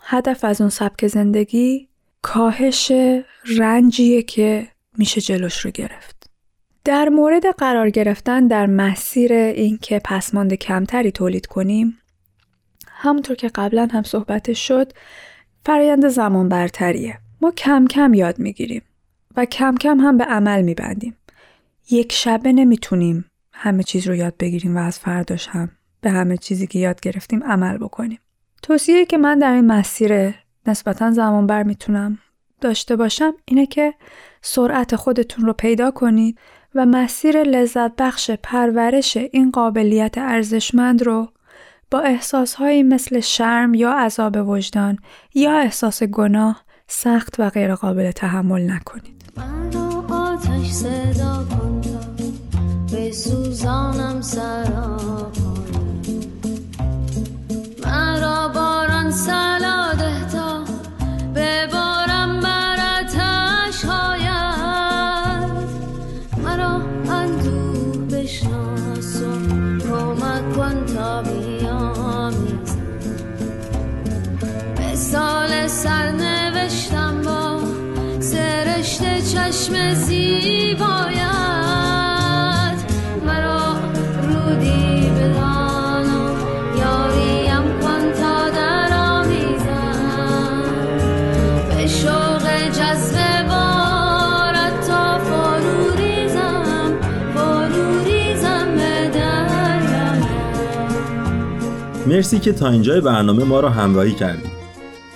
هدف 0.00 0.44
از 0.44 0.60
اون 0.60 0.70
سبک 0.70 1.06
زندگی 1.06 1.88
کاهش 2.22 2.92
رنجیه 3.58 4.22
که 4.22 4.68
میشه 4.98 5.20
جلوش 5.20 5.58
رو 5.58 5.70
گرفت. 5.70 6.23
در 6.84 7.08
مورد 7.08 7.46
قرار 7.46 7.90
گرفتن 7.90 8.46
در 8.46 8.66
مسیر 8.66 9.32
اینکه 9.32 10.00
پسماند 10.04 10.54
کمتری 10.54 11.10
تولید 11.10 11.46
کنیم 11.46 11.98
همونطور 12.88 13.36
که 13.36 13.48
قبلا 13.48 13.88
هم 13.92 14.02
صحبتش 14.02 14.68
شد 14.68 14.92
فرایند 15.64 16.08
زمان 16.08 16.48
برتریه. 16.48 17.18
ما 17.40 17.50
کم 17.50 17.86
کم 17.86 18.14
یاد 18.14 18.38
می‌گیریم 18.38 18.82
و 19.36 19.44
کم 19.44 19.74
کم 19.74 20.00
هم 20.00 20.18
به 20.18 20.24
عمل 20.24 20.62
میبندیم. 20.62 21.16
یک 21.90 22.12
شبه 22.12 22.52
نمی‌تونیم 22.52 23.24
همه 23.52 23.82
چیز 23.82 24.08
رو 24.08 24.14
یاد 24.14 24.34
بگیریم 24.38 24.76
و 24.76 24.80
از 24.80 24.98
فرداش 24.98 25.48
هم 25.48 25.70
به 26.00 26.10
همه 26.10 26.36
چیزی 26.36 26.66
که 26.66 26.78
یاد 26.78 27.00
گرفتیم 27.00 27.44
عمل 27.44 27.78
بکنیم. 27.78 28.18
توصیه 28.62 29.04
که 29.04 29.18
من 29.18 29.38
در 29.38 29.52
این 29.52 29.66
مسیر 29.66 30.34
نسبتا 30.66 31.10
زمان 31.10 31.46
بر 31.46 31.62
می‌تونم 31.62 32.18
داشته 32.60 32.96
باشم 32.96 33.34
اینه 33.44 33.66
که 33.66 33.94
سرعت 34.42 34.96
خودتون 34.96 35.46
رو 35.46 35.52
پیدا 35.52 35.90
کنید 35.90 36.38
و 36.74 36.86
مسیر 36.86 37.42
لذت 37.42 37.92
بخش 37.98 38.30
پرورش 38.30 39.16
این 39.16 39.50
قابلیت 39.50 40.18
ارزشمند 40.18 41.02
رو 41.02 41.28
با 41.90 42.00
احساسهایی 42.00 42.82
مثل 42.82 43.20
شرم 43.20 43.74
یا 43.74 43.92
عذاب 43.92 44.48
وجدان 44.48 44.98
یا 45.34 45.58
احساس 45.58 46.02
گناه 46.02 46.64
سخت 46.88 47.34
و 47.38 47.50
غیر 47.50 47.74
قابل 47.74 48.10
تحمل 48.10 48.70
نکنید. 48.70 49.24
مرسی 102.14 102.38
که 102.38 102.52
تا 102.52 102.68
اینجای 102.68 103.00
برنامه 103.00 103.44
ما 103.44 103.60
رو 103.60 103.68
همراهی 103.68 104.12
کردید. 104.12 104.50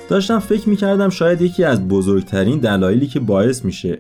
داشتم 0.09 0.39
فکر 0.39 0.69
می‌کردم 0.69 1.09
شاید 1.09 1.43
یکی 1.43 1.65
از 1.65 1.89
بزرگترین 1.89 2.59
دلایلی 2.59 3.07
که 3.07 3.21
باعث 3.21 3.65
میشه 3.65 3.99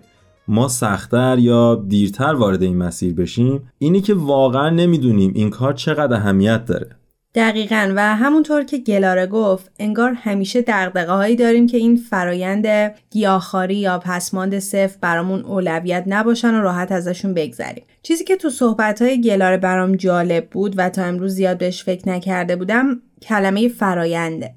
ما 0.49 0.69
سختتر 0.69 1.39
یا 1.39 1.85
دیرتر 1.89 2.35
وارد 2.35 2.63
این 2.63 2.77
مسیر 2.77 3.15
بشیم 3.15 3.73
اینی 3.79 4.01
که 4.01 4.15
واقعا 4.15 4.71
نمی‌دونیم 4.71 5.33
این 5.35 5.51
کار 5.51 5.73
چقدر 5.73 6.17
اهمیت 6.17 6.65
داره 6.65 6.98
دقیقا. 7.35 7.93
و 7.97 8.17
همونطور 8.17 8.65
که 8.65 8.79
گلاره 8.79 9.27
گفت 9.27 9.71
انگار 9.79 10.13
همیشه 10.13 10.63
دقدقه 10.63 11.13
هایی 11.13 11.37
داریم 11.37 11.67
که 11.67 11.77
این 11.77 11.97
فرایند 11.97 12.95
گیاهخواری 13.11 13.77
یا 13.77 13.99
پسماند 13.99 14.59
صفر 14.59 14.97
برامون 15.01 15.45
اولویت 15.45 16.05
نباشن 16.07 16.55
و 16.55 16.61
راحت 16.61 16.93
ازشون 16.93 17.35
بگذریم. 17.35 17.85
چیزی 18.03 18.25
که 18.25 18.37
تو 18.37 18.51
صحبت 18.51 19.03
های 19.03 19.21
گلاره 19.21 19.57
برام 19.57 19.97
جالب 19.97 20.47
بود 20.51 20.75
و 20.77 20.89
تا 20.89 21.05
امروز 21.05 21.35
زیاد 21.35 21.59
بهش 21.59 21.85
فکر 21.85 22.09
نکرده 22.09 22.57
بودم 22.57 23.03
کلمه 23.23 23.69
فراینده 23.69 24.55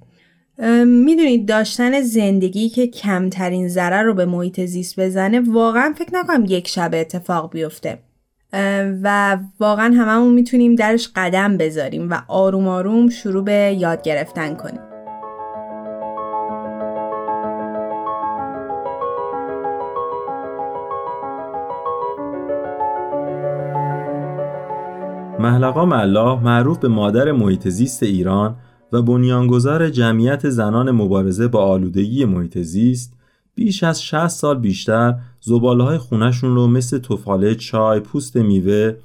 می‌دونید 0.86 1.48
داشتن 1.48 2.02
زندگی 2.02 2.70
که 2.70 2.88
کمترین 2.88 3.68
ضرر 3.68 4.04
رو 4.04 4.14
به 4.14 4.26
محیط 4.26 4.62
زیست 4.62 5.00
بزنه 5.00 5.40
واقعا 5.40 5.94
فکر 5.98 6.10
نکنم 6.14 6.46
یک 6.48 6.68
شب 6.68 6.92
اتفاق 6.94 7.52
بیفته. 7.52 8.00
و 9.04 9.38
واقعا 9.60 9.94
هممون 9.98 10.34
می‌تونیم 10.34 10.76
درش 10.76 11.10
قدم 11.16 11.58
بذاریم 11.58 12.10
و 12.10 12.22
آروم 12.28 12.68
آروم 12.68 13.10
شروع 13.10 13.44
به 13.44 13.76
یاد 13.80 14.02
گرفتن 14.02 14.56
کنیم. 14.56 14.82
محلقا 25.40 25.86
ملا 25.86 26.36
معروف 26.36 26.78
به 26.78 26.88
مادر 26.88 27.32
محیط 27.32 27.68
زیست 27.68 28.04
ایران 28.04 28.56
و 28.92 29.02
بنیانگذار 29.02 29.90
جمعیت 29.90 30.50
زنان 30.50 30.92
مبارزه 30.92 31.48
با 31.48 31.66
آلودگی 31.66 32.26
محیط 32.26 32.58
زیست 32.58 33.21
بیش 33.64 33.84
از 33.84 34.04
60 34.04 34.28
سال 34.28 34.60
بیشتر 34.60 35.16
زباله 35.42 35.84
های 35.84 35.98
خونشون 35.98 36.56
رو 36.56 36.68
مثل 36.68 36.98
توفاله 36.98 37.56
چای، 37.56 38.00
پوست 38.00 38.38
میوه 38.38 38.96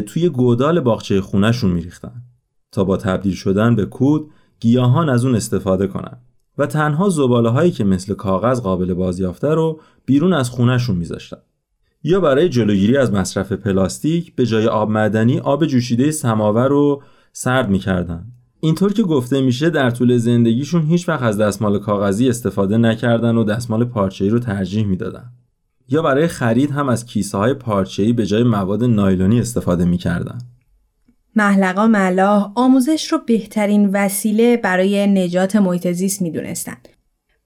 توی 0.00 0.28
گودال 0.28 0.80
باغچه 0.80 1.20
خونشون 1.20 1.70
میریختن 1.70 2.22
تا 2.72 2.84
با 2.84 2.96
تبدیل 2.96 3.34
شدن 3.34 3.76
به 3.76 3.86
کود 3.86 4.30
گیاهان 4.60 5.08
از 5.08 5.24
اون 5.24 5.34
استفاده 5.34 5.86
کنن 5.86 6.16
و 6.58 6.66
تنها 6.66 7.08
زباله 7.08 7.48
هایی 7.48 7.70
که 7.70 7.84
مثل 7.84 8.14
کاغذ 8.14 8.60
قابل 8.60 8.94
بازیافته 8.94 9.48
رو 9.48 9.80
بیرون 10.04 10.32
از 10.32 10.50
خونشون 10.50 10.96
میذاشتن. 10.96 11.42
یا 12.02 12.20
برای 12.20 12.48
جلوگیری 12.48 12.96
از 12.96 13.12
مصرف 13.12 13.52
پلاستیک 13.52 14.34
به 14.34 14.46
جای 14.46 14.66
آب 14.66 14.90
معدنی 14.90 15.38
آب 15.38 15.66
جوشیده 15.66 16.10
سماور 16.10 16.68
رو 16.68 17.02
سرد 17.32 17.68
می‌کردن 17.68 18.26
اینطور 18.66 18.92
که 18.92 19.02
گفته 19.02 19.40
میشه 19.40 19.70
در 19.70 19.90
طول 19.90 20.16
زندگیشون 20.16 20.82
هیچ 20.82 21.08
وقت 21.08 21.22
از 21.22 21.40
دستمال 21.40 21.78
کاغذی 21.78 22.28
استفاده 22.28 22.78
نکردن 22.78 23.36
و 23.36 23.44
دستمال 23.44 23.84
پارچه‌ای 23.84 24.30
رو 24.30 24.38
ترجیح 24.38 24.86
می‌دادن 24.86 25.24
یا 25.88 26.02
برای 26.02 26.26
خرید 26.26 26.70
هم 26.70 26.88
از 26.88 27.06
کیسه 27.06 27.38
های 27.38 27.54
پارچه‌ای 27.54 28.12
به 28.12 28.26
جای 28.26 28.42
مواد 28.42 28.84
نایلونی 28.84 29.40
استفاده 29.40 29.84
می‌کردن 29.84 30.38
محلقا 31.36 31.86
ملاح 31.86 32.52
آموزش 32.54 33.12
رو 33.12 33.18
بهترین 33.26 33.90
وسیله 33.92 34.56
برای 34.56 35.06
نجات 35.06 35.56
محیط 35.56 35.92
زیست 35.92 36.22
می‌دونستند. 36.22 36.88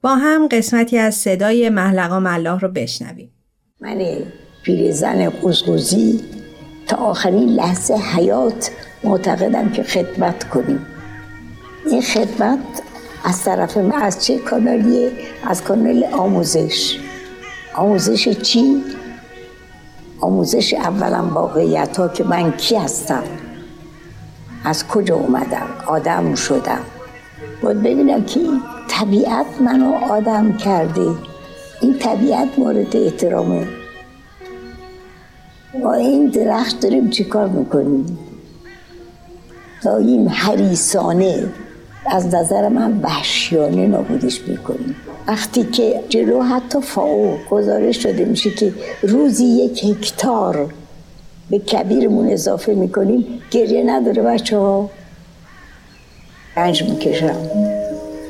با 0.03 0.15
هم 0.15 0.49
قسمتی 0.49 0.99
از 0.99 1.15
صدای 1.15 1.69
محلقا 1.69 2.21
ملاح 2.21 2.61
رو 2.61 2.69
بشنویم. 2.69 3.31
من 3.81 3.99
پیرزن 4.65 5.31
قزقزی 5.31 6.21
تا 6.87 6.97
آخرین 6.97 7.49
لحظه 7.49 7.95
حیات 7.95 8.71
معتقدم 9.05 9.69
که 9.69 9.83
خدمت 9.83 10.49
کنیم 10.49 10.87
این 11.87 12.03
خدمت 12.03 12.59
از 13.25 13.45
طرف 13.45 13.77
من 13.77 14.03
از 14.03 14.25
چه 14.25 14.39
کانالیه؟ 14.39 15.13
از 15.45 15.63
کانال 15.63 16.05
آموزش. 16.05 16.99
آموزش 17.75 18.29
چی؟ 18.29 18.83
آموزش 20.21 20.75
اولا 20.75 21.25
واقعیت 21.25 21.97
ها 21.97 22.09
که 22.09 22.25
من 22.25 22.53
کی 22.53 22.77
هستم؟ 22.77 23.23
از 24.65 24.89
کجا 24.89 25.15
اومدم؟ 25.15 25.67
آدم 25.87 26.35
شدم. 26.35 26.81
باید 27.63 27.83
ببینم 27.83 28.25
که 28.25 28.41
طبیعت 28.89 29.47
منو 29.61 29.93
آدم 29.95 30.57
کرده. 30.57 31.15
این 31.81 31.99
طبیعت 31.99 32.59
مورد 32.59 32.97
احترامه. 32.97 33.67
با 35.83 35.95
این 35.95 36.27
درخت 36.27 36.81
داریم 36.81 37.11
چیکار 37.11 37.49
می‌کنیم؟ 37.49 38.19
داییم 39.83 40.29
حریسانه 40.29 41.49
از 42.11 42.35
نظر 42.35 42.69
من 42.69 43.01
وحشیانه 43.03 43.87
نابودش 43.87 44.41
می‌کنیم. 44.49 44.97
وقتی 45.29 45.65
که 45.65 46.01
جلو 46.09 46.43
حتی 46.43 46.81
فاو 46.81 47.37
گزارش 47.51 48.03
شده 48.03 48.25
میشه 48.25 48.51
که 48.51 48.73
روزی 49.03 49.45
یک 49.45 49.85
هکتار 49.85 50.73
به 51.51 51.59
کبیرمون 51.59 52.29
اضافه 52.29 52.75
می‌کنیم 52.75 53.25
گریه 53.51 53.83
نداره 53.87 54.23
بچه 54.23 54.59
ها 54.59 54.91
رنج 56.57 56.83
می‌کشم. 56.83 57.37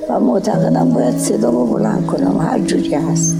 و 0.08 0.20
معتقدم 0.20 0.90
باید 0.90 1.18
صدا 1.18 1.50
رو 1.50 1.66
بلند 1.66 2.06
کنم. 2.06 2.38
هر 2.38 2.58
جوری 2.58 2.94
هست. 2.94 3.36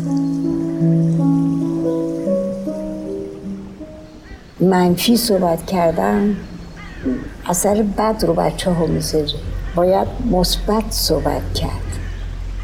منفی 4.61 5.16
صحبت 5.16 5.66
کردم 5.66 6.37
اثر 7.48 7.83
بد 7.83 8.24
رو 8.26 8.35
بچه 8.35 8.70
ها 8.70 8.87
می‌ذاره. 8.87 9.49
باید 9.74 10.09
مثبت 10.30 10.85
صحبت 10.90 11.54
کرد. 11.54 11.98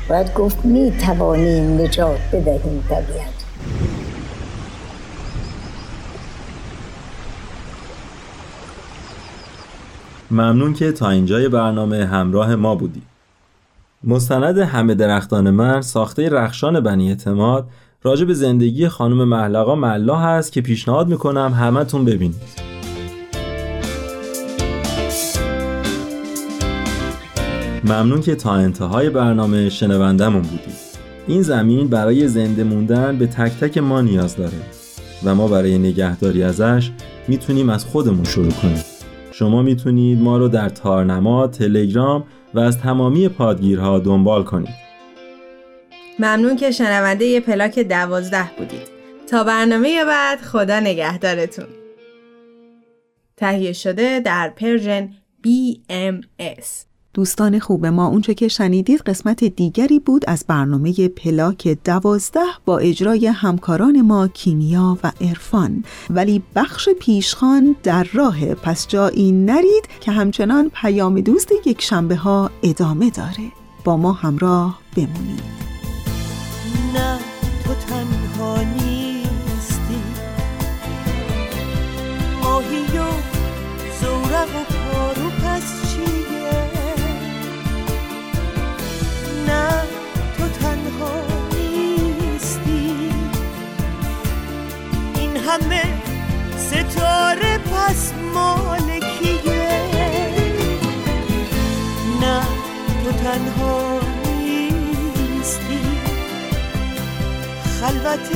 باید 0.08 0.34
گفت 0.34 0.64
می 0.64 0.92
توانیم 1.06 1.80
نجات 1.80 2.18
بدهیم 2.32 2.84
طبیعت. 2.88 3.36
ممنون 10.30 10.72
که 10.72 10.92
تا 10.92 11.10
اینجای 11.10 11.48
برنامه 11.48 12.06
همراه 12.06 12.54
ما 12.54 12.74
بودی. 12.74 13.02
مستند 14.04 14.58
همه 14.58 14.94
درختان 14.94 15.50
من 15.50 15.82
ساخته 15.82 16.28
رخشان 16.28 16.80
بنی 16.80 17.08
اعتماد 17.08 17.68
راجع 18.02 18.24
به 18.24 18.34
زندگی 18.34 18.88
خانم 18.88 19.28
محلقا 19.28 19.74
ملا 19.74 20.16
هست 20.16 20.52
که 20.52 20.60
پیشنهاد 20.60 21.08
می‌کنم 21.08 21.54
همتون 21.60 22.04
ببینید. 22.04 22.75
ممنون 27.86 28.20
که 28.20 28.34
تا 28.34 28.52
انتهای 28.52 29.10
برنامه 29.10 29.68
شنوندمون 29.68 30.42
بودید 30.42 30.76
این 31.26 31.42
زمین 31.42 31.88
برای 31.88 32.28
زنده 32.28 32.64
موندن 32.64 33.18
به 33.18 33.26
تک 33.26 33.52
تک 33.52 33.78
ما 33.78 34.00
نیاز 34.00 34.36
داره 34.36 34.58
و 35.24 35.34
ما 35.34 35.48
برای 35.48 35.78
نگهداری 35.78 36.42
ازش 36.42 36.90
می‌تونیم 37.28 37.68
از 37.68 37.84
خودمون 37.84 38.24
شروع 38.24 38.50
کنیم 38.50 38.84
شما 39.32 39.62
می‌تونید 39.62 40.20
ما 40.20 40.36
رو 40.36 40.48
در 40.48 40.68
تارنما، 40.68 41.46
تلگرام 41.46 42.24
و 42.54 42.58
از 42.58 42.78
تمامی 42.78 43.28
پادگیرها 43.28 43.98
دنبال 43.98 44.42
کنید 44.44 44.74
ممنون 46.18 46.56
که 46.56 46.70
شنونده 46.70 47.40
پلاک 47.40 47.78
دوازده 47.78 48.50
بودید. 48.58 48.88
تا 49.30 49.44
برنامه 49.44 50.04
بعد 50.04 50.40
خدا 50.40 50.80
نگهدارتون. 50.80 51.66
تهیه 53.36 53.72
شده 53.72 54.20
در 54.20 54.52
Persian 54.56 55.10
BMS 55.46 56.95
دوستان 57.16 57.58
خوب 57.58 57.86
ما 57.86 58.06
اونچه 58.06 58.34
که 58.34 58.48
شنیدید 58.48 59.00
قسمت 59.00 59.44
دیگری 59.44 59.98
بود 59.98 60.24
از 60.28 60.44
برنامه 60.48 61.08
پلاک 61.08 61.78
دوازده 61.84 62.40
با 62.64 62.78
اجرای 62.78 63.26
همکاران 63.26 64.00
ما 64.00 64.28
کیمیا 64.28 64.98
و 65.04 65.12
عرفان 65.20 65.84
ولی 66.10 66.42
بخش 66.54 66.88
پیشخان 67.00 67.76
در 67.82 68.06
راه 68.12 68.54
پس 68.54 68.88
جایی 68.88 69.32
نرید 69.32 69.88
که 70.00 70.12
همچنان 70.12 70.70
پیام 70.74 71.20
دوست 71.20 71.48
یک 71.66 71.82
شنبه 71.82 72.16
ها 72.16 72.50
ادامه 72.62 73.10
داره. 73.10 73.52
با 73.84 73.96
ما 73.96 74.12
همراه 74.12 74.78
بمونید. 74.96 75.42
نه 76.94 77.18
تو 77.64 77.74
تنها 77.74 78.62
نیستی. 78.62 80.00
ماهی 82.42 82.98
و 82.98 83.04
زورق 84.00 84.48
و 84.48 84.85
همه 95.46 95.84
ستاره 96.58 97.58
پس 97.58 98.12
مالکیه. 98.34 99.80
نه 102.20 102.40
تو 103.04 103.12
تنها 103.12 104.00
نیستی. 104.26 105.78
خلوتت 107.80 108.30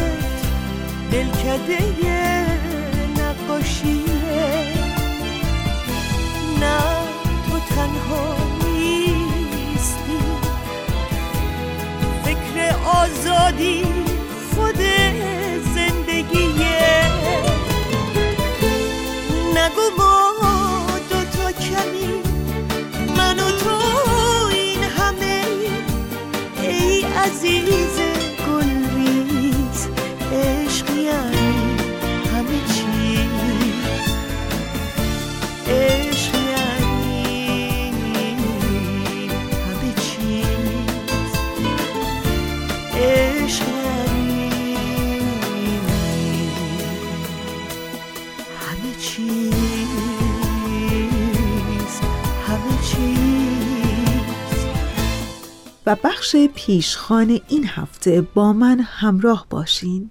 دلکده 1.13 1.81
نقاشیه. 3.19 4.75
نه 6.61 6.81
تو 7.47 7.59
تنها 7.75 8.37
نیستی. 8.65 10.21
فکر 12.25 12.75
آزادی 12.85 13.85
ای 27.51 27.59
عزیز 27.59 28.10
بخش 55.95 56.37
پیشخان 56.55 57.41
این 57.49 57.67
هفته 57.67 58.21
با 58.35 58.53
من 58.53 58.81
همراه 58.81 59.47
باشین 59.51 60.11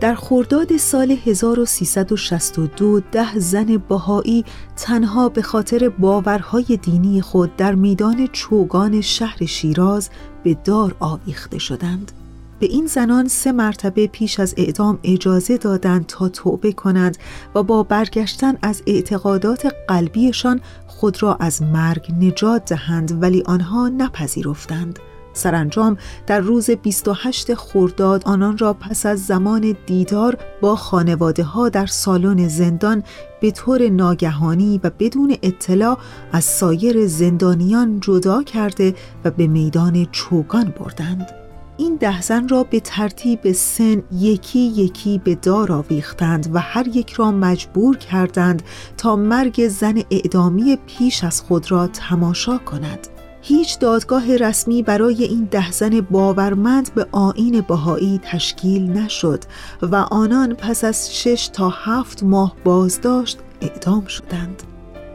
در 0.00 0.14
خورداد 0.14 0.76
سال 0.76 1.16
1362 1.24 3.00
ده 3.00 3.38
زن 3.38 3.76
باهایی 3.76 4.44
تنها 4.76 5.28
به 5.28 5.42
خاطر 5.42 5.88
باورهای 5.88 6.78
دینی 6.82 7.20
خود 7.20 7.56
در 7.56 7.74
میدان 7.74 8.26
چوگان 8.26 9.00
شهر 9.00 9.46
شیراز 9.46 10.10
به 10.44 10.54
دار 10.54 10.96
آویخته 11.00 11.58
شدند. 11.58 12.12
به 12.60 12.66
این 12.66 12.86
زنان 12.86 13.28
سه 13.28 13.52
مرتبه 13.52 14.06
پیش 14.06 14.40
از 14.40 14.54
اعدام 14.56 14.98
اجازه 15.02 15.56
دادند 15.56 16.06
تا 16.06 16.28
توبه 16.28 16.72
کنند 16.72 17.18
و 17.54 17.62
با 17.62 17.82
برگشتن 17.82 18.58
از 18.62 18.82
اعتقادات 18.86 19.74
قلبیشان 19.88 20.60
خود 20.86 21.22
را 21.22 21.34
از 21.34 21.62
مرگ 21.62 22.14
نجات 22.20 22.64
دهند 22.64 23.22
ولی 23.22 23.42
آنها 23.46 23.88
نپذیرفتند. 23.88 24.98
سرانجام 25.32 25.96
در 26.26 26.40
روز 26.40 26.70
28 26.70 27.54
خرداد 27.54 28.22
آنان 28.24 28.58
را 28.58 28.72
پس 28.72 29.06
از 29.06 29.26
زمان 29.26 29.76
دیدار 29.86 30.38
با 30.60 30.76
خانواده 30.76 31.42
ها 31.42 31.68
در 31.68 31.86
سالن 31.86 32.48
زندان 32.48 33.02
به 33.40 33.50
طور 33.50 33.88
ناگهانی 33.88 34.80
و 34.84 34.90
بدون 34.98 35.36
اطلاع 35.42 35.98
از 36.32 36.44
سایر 36.44 37.06
زندانیان 37.06 38.00
جدا 38.00 38.42
کرده 38.42 38.94
و 39.24 39.30
به 39.30 39.46
میدان 39.46 40.06
چوگان 40.12 40.74
بردند. 40.78 41.49
این 41.80 41.96
ده 41.96 42.22
زن 42.22 42.48
را 42.48 42.64
به 42.64 42.80
ترتیب 42.80 43.52
سن 43.52 44.02
یکی 44.12 44.58
یکی 44.58 45.18
به 45.18 45.34
دار 45.34 45.72
آویختند 45.72 46.50
و 46.52 46.58
هر 46.58 46.88
یک 46.88 47.12
را 47.12 47.30
مجبور 47.30 47.96
کردند 47.96 48.62
تا 48.96 49.16
مرگ 49.16 49.68
زن 49.68 50.02
اعدامی 50.10 50.78
پیش 50.86 51.24
از 51.24 51.42
خود 51.42 51.70
را 51.70 51.86
تماشا 51.86 52.58
کند. 52.58 53.08
هیچ 53.42 53.78
دادگاه 53.78 54.36
رسمی 54.36 54.82
برای 54.82 55.24
این 55.24 55.48
ده 55.50 55.70
زن 55.70 56.00
باورمند 56.00 56.94
به 56.94 57.06
آین 57.12 57.60
بهایی 57.60 58.20
تشکیل 58.22 58.90
نشد 58.90 59.44
و 59.82 59.96
آنان 59.96 60.54
پس 60.54 60.84
از 60.84 61.16
شش 61.16 61.50
تا 61.52 61.68
هفت 61.68 62.22
ماه 62.22 62.56
بازداشت 62.64 63.38
اعدام 63.60 64.06
شدند. 64.06 64.62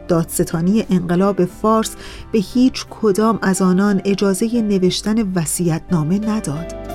دادستانی 0.08 0.84
انقلاب 0.90 1.44
فارس 1.44 1.96
به 2.32 2.38
هیچ 2.38 2.86
کدام 2.90 3.38
از 3.42 3.62
آنان 3.62 4.00
اجازه 4.04 4.62
نوشتن 4.62 5.32
وصیت‌نامه 5.32 6.18
نداد. 6.18 6.86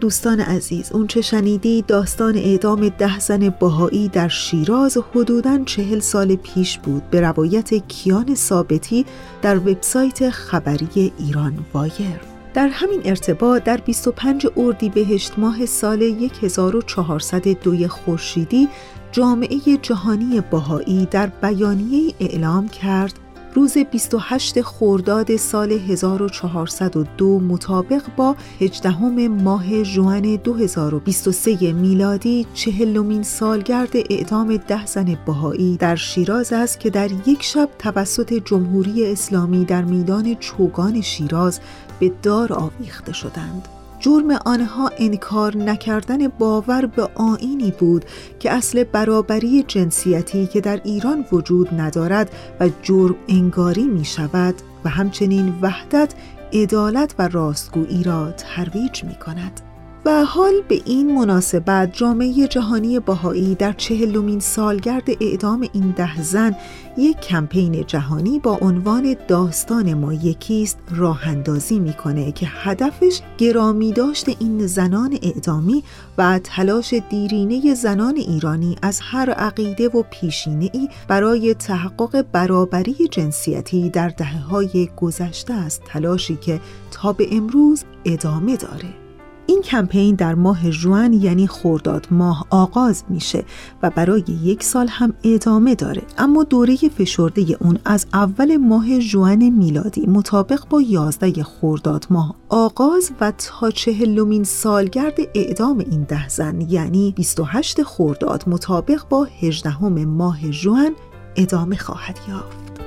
دوستان 0.00 0.40
عزیز 0.40 0.92
اون 0.92 1.06
چه 1.06 1.20
شنیدی؟ 1.20 1.84
داستان 1.88 2.36
اعدام 2.36 2.88
ده 2.88 3.18
زن 3.18 3.48
باهایی 3.48 4.08
در 4.08 4.28
شیراز 4.28 4.98
حدوداً 5.14 5.64
چهل 5.64 5.98
سال 5.98 6.36
پیش 6.36 6.78
بود. 6.78 7.10
به 7.10 7.20
روایت 7.20 7.74
کیان 7.74 8.34
ثابتی 8.34 9.06
در 9.42 9.56
وبسایت 9.56 10.30
خبری 10.30 11.12
ایران 11.18 11.58
وایر. 11.74 12.37
در 12.54 12.68
همین 12.68 13.00
ارتباط 13.04 13.64
در 13.64 13.76
25 13.76 14.46
اردیبهشت 14.56 15.38
ماه 15.38 15.66
سال 15.66 16.02
1402 16.42 17.88
خورشیدی 17.88 18.68
جامعه 19.12 19.58
جهانی 19.82 20.40
باهایی 20.40 21.06
در 21.10 21.26
بیانیه 21.26 22.14
اعلام 22.20 22.68
کرد 22.68 23.18
روز 23.58 23.78
28 23.78 24.62
خرداد 24.62 25.36
سال 25.36 25.72
1402 25.72 27.40
مطابق 27.40 28.02
با 28.16 28.36
18 28.60 29.28
ماه 29.28 29.82
ژوئن 29.82 30.36
2023 30.36 31.72
میلادی 31.72 32.46
چهلمین 32.54 33.22
سالگرد 33.22 33.96
اعدام 34.10 34.56
ده 34.56 34.86
زن 34.86 35.18
بهایی 35.26 35.76
در 35.76 35.96
شیراز 35.96 36.52
است 36.52 36.80
که 36.80 36.90
در 36.90 37.10
یک 37.26 37.42
شب 37.42 37.68
توسط 37.78 38.34
جمهوری 38.34 39.12
اسلامی 39.12 39.64
در 39.64 39.82
میدان 39.82 40.34
چوگان 40.34 41.00
شیراز 41.00 41.60
به 42.00 42.12
دار 42.22 42.52
آویخته 42.52 43.12
شدند. 43.12 43.77
جرم 44.00 44.30
آنها 44.30 44.90
انکار 44.98 45.56
نکردن 45.56 46.28
باور 46.28 46.86
به 46.86 47.08
آینی 47.14 47.70
بود 47.70 48.04
که 48.38 48.52
اصل 48.52 48.84
برابری 48.84 49.62
جنسیتی 49.62 50.46
که 50.46 50.60
در 50.60 50.80
ایران 50.84 51.24
وجود 51.32 51.80
ندارد 51.80 52.30
و 52.60 52.68
جرم 52.82 53.16
انگاری 53.28 53.84
می 53.84 54.04
شود 54.04 54.54
و 54.84 54.88
همچنین 54.88 55.58
وحدت، 55.62 56.14
عدالت 56.52 57.14
و 57.18 57.28
راستگویی 57.28 58.02
را 58.02 58.30
ترویج 58.30 59.04
می 59.04 59.14
کند. 59.14 59.67
و 60.08 60.24
حال 60.24 60.54
به 60.68 60.80
این 60.84 61.14
مناسبت 61.14 61.92
جامعه 61.92 62.48
جهانی 62.48 62.98
باهایی 63.00 63.54
در 63.54 63.72
چهلمین 63.72 64.40
سالگرد 64.40 65.08
اعدام 65.20 65.68
این 65.72 65.90
ده 65.96 66.22
زن 66.22 66.56
یک 66.96 67.20
کمپین 67.20 67.86
جهانی 67.86 68.38
با 68.38 68.58
عنوان 68.62 69.16
داستان 69.28 69.94
ما 69.94 70.12
یکیست 70.12 70.78
راه 70.90 71.28
اندازی 71.28 71.78
می‌کنه 71.78 72.32
که 72.32 72.46
هدفش 72.50 73.20
گرامی 73.38 73.92
داشت 73.92 74.28
این 74.28 74.66
زنان 74.66 75.18
اعدامی 75.22 75.84
و 76.18 76.40
تلاش 76.44 76.94
دیرینه 77.10 77.74
زنان 77.74 78.16
ایرانی 78.16 78.76
از 78.82 79.00
هر 79.02 79.30
عقیده 79.30 79.88
و 79.88 80.02
پیشینه 80.10 80.70
ای 80.72 80.88
برای 81.08 81.54
تحقق 81.54 82.24
برابری 82.32 83.08
جنسیتی 83.10 83.90
در 83.90 84.08
دهه 84.08 84.40
های 84.40 84.88
گذشته 84.96 85.54
است 85.54 85.82
تلاشی 85.86 86.36
که 86.36 86.60
تا 86.90 87.12
به 87.12 87.36
امروز 87.36 87.84
ادامه 88.04 88.56
داره. 88.56 89.07
این 89.50 89.62
کمپین 89.62 90.14
در 90.14 90.34
ماه 90.34 90.70
ژوئن 90.70 91.12
یعنی 91.12 91.46
خرداد 91.46 92.06
ماه 92.10 92.46
آغاز 92.50 93.04
میشه 93.08 93.44
و 93.82 93.90
برای 93.90 94.24
یک 94.42 94.62
سال 94.62 94.88
هم 94.88 95.14
ادامه 95.24 95.74
داره. 95.74 96.02
اما 96.18 96.44
دوره 96.44 96.76
فشرده 96.76 97.56
اون 97.60 97.78
از 97.84 98.06
اول 98.12 98.56
ماه 98.56 99.00
ژوئن 99.00 99.48
میلادی 99.48 100.06
مطابق 100.06 100.68
با 100.70 100.82
11 100.82 101.42
خرداد 101.42 102.06
ماه 102.10 102.34
آغاز 102.48 103.10
و 103.20 103.32
تا 103.38 103.70
چهلمین 103.70 104.44
سالگرد 104.44 105.18
اعدام 105.34 105.78
این 105.78 106.02
ده 106.02 106.28
زن 106.28 106.60
یعنی 106.60 107.12
28 107.16 107.82
خرداد 107.82 108.44
مطابق 108.46 109.08
با 109.10 109.28
18 109.40 109.84
ماه 109.88 110.50
ژوئن 110.50 110.92
ادامه 111.36 111.76
خواهد 111.76 112.18
یافت. 112.28 112.77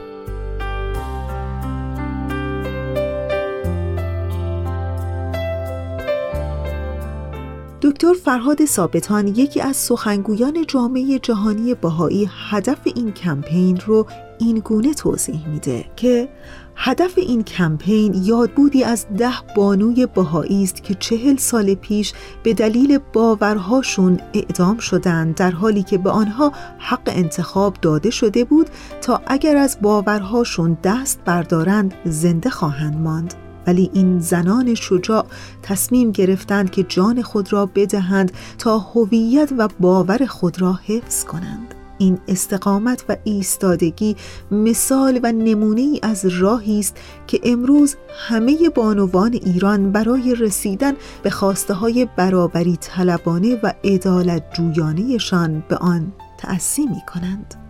دکتر 7.91 8.13
فرهاد 8.13 8.65
ثابتان 8.65 9.27
یکی 9.27 9.61
از 9.61 9.75
سخنگویان 9.75 10.65
جامعه 10.67 11.19
جهانی 11.19 11.73
بهایی 11.73 12.29
هدف 12.49 12.79
این 12.83 13.11
کمپین 13.11 13.79
رو 13.85 14.07
این 14.39 14.59
گونه 14.59 14.93
توضیح 14.93 15.47
میده 15.47 15.85
که 15.95 16.29
هدف 16.75 17.17
این 17.17 17.43
کمپین 17.43 18.13
یادبودی 18.23 18.83
از 18.83 19.05
ده 19.17 19.33
بانوی 19.55 20.05
بهایی 20.05 20.63
است 20.63 20.83
که 20.83 20.93
چهل 20.93 21.35
سال 21.35 21.73
پیش 21.73 22.13
به 22.43 22.53
دلیل 22.53 22.99
باورهاشون 23.13 24.19
اعدام 24.33 24.77
شدند 24.77 25.35
در 25.35 25.51
حالی 25.51 25.83
که 25.83 25.97
به 25.97 26.09
آنها 26.09 26.51
حق 26.77 27.03
انتخاب 27.07 27.77
داده 27.81 28.09
شده 28.09 28.43
بود 28.43 28.69
تا 29.01 29.21
اگر 29.27 29.57
از 29.57 29.77
باورهاشون 29.81 30.77
دست 30.83 31.19
بردارند 31.25 31.93
زنده 32.05 32.49
خواهند 32.49 32.97
ماند. 32.97 33.50
ولی 33.67 33.89
این 33.93 34.19
زنان 34.19 34.73
شجاع 34.73 35.25
تصمیم 35.63 36.11
گرفتند 36.11 36.71
که 36.71 36.83
جان 36.83 37.21
خود 37.21 37.53
را 37.53 37.65
بدهند 37.65 38.31
تا 38.57 38.79
هویت 38.79 39.53
و 39.57 39.69
باور 39.79 40.25
خود 40.25 40.61
را 40.61 40.79
حفظ 40.87 41.23
کنند 41.23 41.75
این 42.01 42.19
استقامت 42.27 43.05
و 43.09 43.17
ایستادگی 43.23 44.15
مثال 44.51 45.19
و 45.23 45.31
نمونه 45.31 45.81
ای 45.81 45.99
از 46.03 46.25
راهی 46.25 46.79
است 46.79 46.97
که 47.27 47.39
امروز 47.43 47.95
همه 48.27 48.69
بانوان 48.69 49.33
ایران 49.33 49.91
برای 49.91 50.35
رسیدن 50.35 50.93
به 51.23 51.29
خواسته 51.29 51.73
های 51.73 52.07
برابری 52.17 52.77
طلبانه 52.77 53.59
و 53.63 53.73
عدالت 53.83 54.53
جویانهشان 54.53 55.63
به 55.69 55.77
آن 55.77 56.13
تأسی 56.37 56.85
می 56.85 57.01
کنند. 57.13 57.60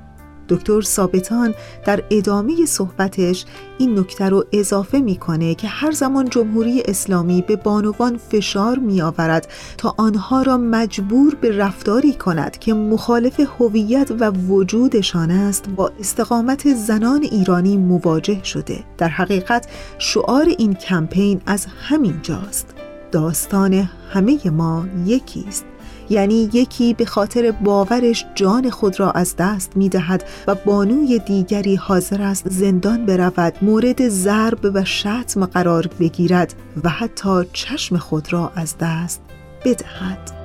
دکتر 0.51 0.81
ثابتان 0.81 1.53
در 1.85 2.03
ادامه 2.09 2.65
صحبتش 2.65 3.45
این 3.77 3.99
نکته 3.99 4.29
رو 4.29 4.45
اضافه 4.51 4.99
می‌کنه 4.99 5.55
که 5.55 5.67
هر 5.67 5.91
زمان 5.91 6.29
جمهوری 6.29 6.81
اسلامی 6.85 7.41
به 7.41 7.55
بانوان 7.55 8.17
فشار 8.17 8.79
می 8.79 9.01
آورد 9.01 9.47
تا 9.77 9.95
آنها 9.97 10.41
را 10.41 10.57
مجبور 10.57 11.35
به 11.35 11.57
رفتاری 11.57 12.13
کند 12.13 12.57
که 12.57 12.73
مخالف 12.73 13.39
هویت 13.59 14.11
و 14.19 14.31
وجودشان 14.31 15.31
است 15.31 15.69
با 15.69 15.91
استقامت 15.99 16.73
زنان 16.73 17.23
ایرانی 17.23 17.77
مواجه 17.77 18.43
شده. 18.43 18.83
در 18.97 19.09
حقیقت 19.09 19.67
شعار 19.97 20.45
این 20.57 20.73
کمپین 20.73 21.41
از 21.45 21.65
همین 21.65 22.19
جاست. 22.23 22.67
داستان 23.11 23.89
همه 24.13 24.49
ما 24.49 24.85
یکی 25.05 25.45
است 25.47 25.65
یعنی 26.11 26.49
یکی 26.53 26.93
به 26.93 27.05
خاطر 27.05 27.51
باورش 27.51 28.25
جان 28.35 28.69
خود 28.69 28.99
را 28.99 29.11
از 29.11 29.35
دست 29.35 29.77
می 29.77 29.89
دهد 29.89 30.23
و 30.47 30.55
بانوی 30.55 31.19
دیگری 31.19 31.75
حاضر 31.75 32.21
است 32.21 32.49
زندان 32.49 33.05
برود 33.05 33.53
مورد 33.61 34.09
ضرب 34.09 34.71
و 34.73 34.85
شتم 34.85 35.45
قرار 35.45 35.87
بگیرد 35.99 36.53
و 36.83 36.89
حتی 36.89 37.43
چشم 37.53 37.97
خود 37.97 38.33
را 38.33 38.51
از 38.55 38.75
دست 38.79 39.21
بدهد. 39.65 40.40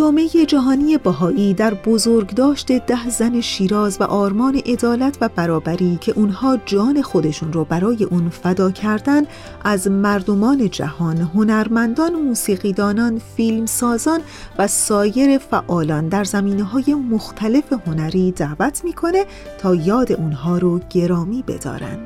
جامعه 0.00 0.46
جهانی 0.46 0.98
بهایی 0.98 1.54
در 1.54 1.74
بزرگداشت 1.74 2.72
ده 2.72 3.10
زن 3.10 3.40
شیراز 3.40 4.00
و 4.00 4.04
آرمان 4.04 4.56
عدالت 4.66 5.18
و 5.20 5.28
برابری 5.28 5.98
که 6.00 6.12
اونها 6.16 6.58
جان 6.66 7.02
خودشون 7.02 7.52
رو 7.52 7.64
برای 7.64 8.04
اون 8.04 8.28
فدا 8.28 8.70
کردن 8.70 9.22
از 9.64 9.88
مردمان 9.88 10.70
جهان، 10.70 11.16
هنرمندان، 11.16 12.14
موسیقیدانان، 12.14 13.20
فیلمسازان 13.36 14.20
و 14.58 14.66
سایر 14.66 15.38
فعالان 15.38 16.08
در 16.08 16.24
زمینه 16.24 16.64
های 16.64 16.94
مختلف 16.94 17.72
هنری 17.86 18.32
دعوت 18.32 18.84
می‌کنه 18.84 19.24
تا 19.58 19.74
یاد 19.74 20.12
اونها 20.12 20.58
رو 20.58 20.80
گرامی 20.90 21.44
بدارن. 21.48 21.98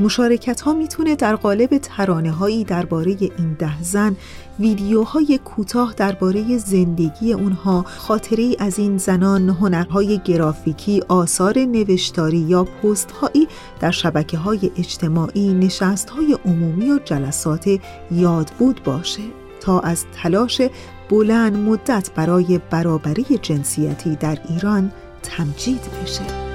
مشارکت 0.00 0.60
ها 0.60 0.72
می‌تونه 0.72 1.16
در 1.16 1.36
قالب 1.36 1.78
ترانه 1.78 2.30
هایی 2.30 2.64
درباره 2.64 3.16
این 3.20 3.56
ده 3.58 3.82
زن 3.82 4.16
ویدیوهای 4.60 5.38
کوتاه 5.44 5.94
درباره 5.96 6.58
زندگی 6.58 7.32
اونها 7.32 7.82
خاطره 7.82 8.42
ای 8.42 8.56
از 8.58 8.78
این 8.78 8.98
زنان 8.98 9.48
هنرهای 9.48 10.20
گرافیکی 10.24 11.02
آثار 11.08 11.58
نوشتاری 11.58 12.38
یا 12.38 12.64
پست 12.64 13.10
هایی 13.10 13.48
در 13.80 13.90
شبکه 13.90 14.38
های 14.38 14.70
اجتماعی 14.76 15.54
نشست 15.54 16.10
های 16.10 16.38
عمومی 16.44 16.90
و 16.90 16.98
جلسات 16.98 17.78
یادبود 18.10 18.82
باشه. 18.84 19.22
تا 19.60 19.80
از 19.80 20.04
تلاش 20.22 20.62
بلند 21.10 21.56
مدت 21.56 22.10
برای 22.14 22.60
برابری 22.70 23.38
جنسیتی 23.42 24.16
در 24.16 24.38
ایران 24.48 24.92
تمجید 25.22 25.80
بشه. 26.02 26.47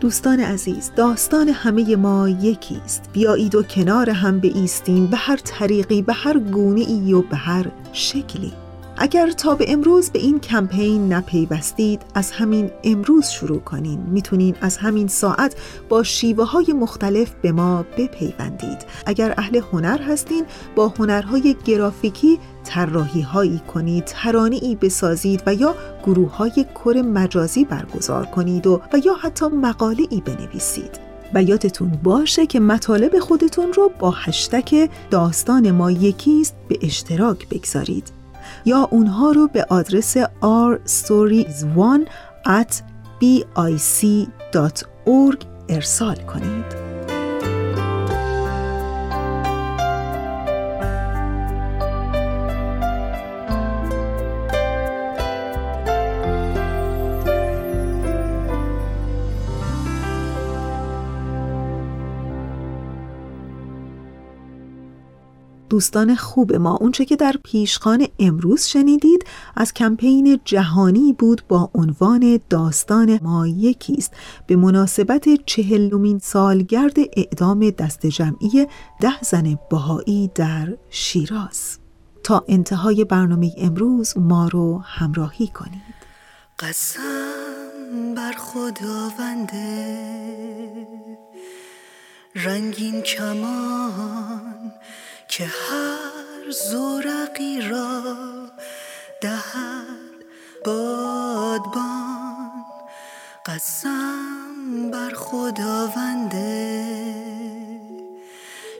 دوستان 0.00 0.40
عزیز 0.40 0.90
داستان 0.96 1.48
همه 1.48 1.96
ما 1.96 2.28
یکی 2.28 2.80
است 2.84 3.10
بیایید 3.12 3.54
و 3.54 3.62
کنار 3.62 4.10
هم 4.10 4.40
ایستیم 4.42 5.06
به 5.06 5.16
هر 5.16 5.36
طریقی 5.36 6.02
به 6.02 6.12
هر 6.12 6.38
گونه 6.38 6.80
ای 6.80 7.12
و 7.12 7.22
به 7.22 7.36
هر 7.36 7.66
شکلی. 7.92 8.52
اگر 8.96 9.30
تا 9.30 9.54
به 9.54 9.72
امروز 9.72 10.10
به 10.10 10.18
این 10.18 10.40
کمپین 10.40 11.12
نپیوستید 11.12 12.02
از 12.14 12.30
همین 12.30 12.70
امروز 12.84 13.26
شروع 13.26 13.60
کنین. 13.60 14.00
می‌تونین 14.00 14.56
از 14.60 14.76
همین 14.76 15.08
ساعت 15.08 15.56
با 15.88 16.02
شیوه 16.02 16.44
های 16.44 16.72
مختلف 16.72 17.30
به 17.42 17.52
ما 17.52 17.84
بپیوندید. 17.98 18.78
اگر 19.06 19.34
اهل 19.38 19.60
هنر 19.72 20.02
هستین 20.02 20.44
با 20.76 20.88
هنرهای 20.88 21.56
گرافیکی 21.64 22.38
طراحی 22.70 23.20
هایی 23.20 23.58
کنید 23.58 24.04
ترانه 24.04 24.58
ای 24.62 24.76
بسازید 24.76 25.42
و 25.46 25.54
یا 25.54 25.74
گروه 26.04 26.36
های 26.36 26.66
کر 26.84 27.02
مجازی 27.02 27.64
برگزار 27.64 28.26
کنید 28.26 28.66
و, 28.66 28.80
و 28.92 28.98
یا 29.04 29.14
حتی 29.14 29.46
مقاله 29.46 30.06
ای 30.10 30.20
بنویسید. 30.20 31.00
و 31.34 31.42
یادتون 31.42 31.90
باشه 32.02 32.46
که 32.46 32.60
مطالب 32.60 33.18
خودتون 33.18 33.72
رو 33.72 33.90
با 33.98 34.10
هشتک 34.10 34.90
داستان 35.10 35.70
ما 35.70 35.90
یکیست 35.90 36.56
به 36.68 36.78
اشتراک 36.82 37.48
بگذارید. 37.48 38.12
یا 38.64 38.88
اونها 38.90 39.30
رو 39.30 39.48
به 39.48 39.66
آدرس 39.68 40.16
rstories1 40.42 42.08
at 42.46 42.74
bic.org 43.20 43.76
ارسال 45.68 46.16
کنید. 46.16 46.79
دوستان 65.70 66.14
خوب 66.14 66.52
ما. 66.54 66.76
اونچه 66.76 67.04
که 67.04 67.16
در 67.16 67.34
پیشخان 67.44 68.06
امروز 68.18 68.62
شنیدید 68.62 69.24
از 69.56 69.74
کمپین 69.74 70.40
جهانی 70.44 71.12
بود 71.12 71.42
با 71.48 71.70
عنوان 71.74 72.40
داستان 72.50 73.18
ما 73.22 73.46
یکیست 73.46 74.12
به 74.46 74.56
مناسبت 74.56 75.28
چهلمین 75.46 76.18
سالگرد 76.18 76.96
اعدام 77.16 77.70
دست 77.70 78.06
جمعی 78.06 78.66
ده 79.00 79.22
زن 79.22 79.58
بهایی 79.70 80.30
در 80.34 80.76
شیراز. 80.90 81.78
تا 82.22 82.44
انتهای 82.48 83.04
برنامه 83.04 83.52
امروز 83.58 84.18
ما 84.18 84.48
رو 84.48 84.78
همراهی 84.78 85.46
کنید. 85.46 86.00
قسم 86.58 88.14
بر 88.16 88.32
خداونده 88.32 89.86
رنگین 92.34 93.00
کمان 93.00 94.59
که 95.30 95.44
هر 95.44 96.50
زورقی 96.50 97.60
را 97.60 98.02
دهد 99.20 100.24
بادبان 100.64 102.64
قسم 103.46 104.90
بر 104.92 105.14
خداونده 105.14 106.86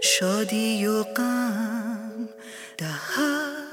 شادی 0.03 0.87
و 0.87 1.03
غم 1.03 2.29
دهد 2.79 3.71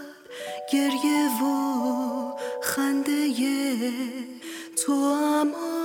گریه 0.73 1.43
و 1.43 2.33
خنده 2.63 3.27
تو 4.85 4.93
اما 4.93 5.76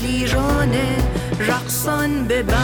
دلیران 0.00 0.74
رقصان 1.38 2.24
ببند 2.24 2.60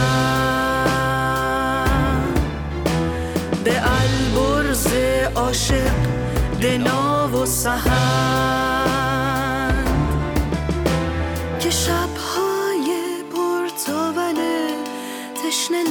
به 3.63 3.81
البرز 4.01 4.87
عاشق 5.35 5.91
دنا 6.61 7.29
و 7.29 7.45
سهند. 7.45 8.57
که 11.59 11.69
شبهای 11.69 12.97
پرتاول 13.33 14.35
تشنه 15.35 15.83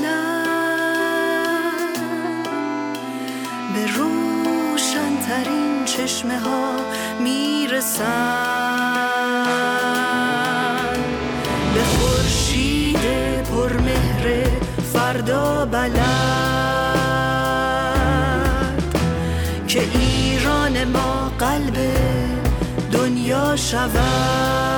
به 3.75 3.87
روشنترین 3.97 5.85
چشمه 5.85 6.39
ها 6.39 6.73
می‌رسند 7.21 8.66
فردا 15.27 15.65
بلد 15.65 15.97
که 19.69 19.81
ایران 19.81 20.85
ما 20.85 21.33
قلب 21.39 21.77
دنیا 22.93 23.57
شود. 23.57 24.76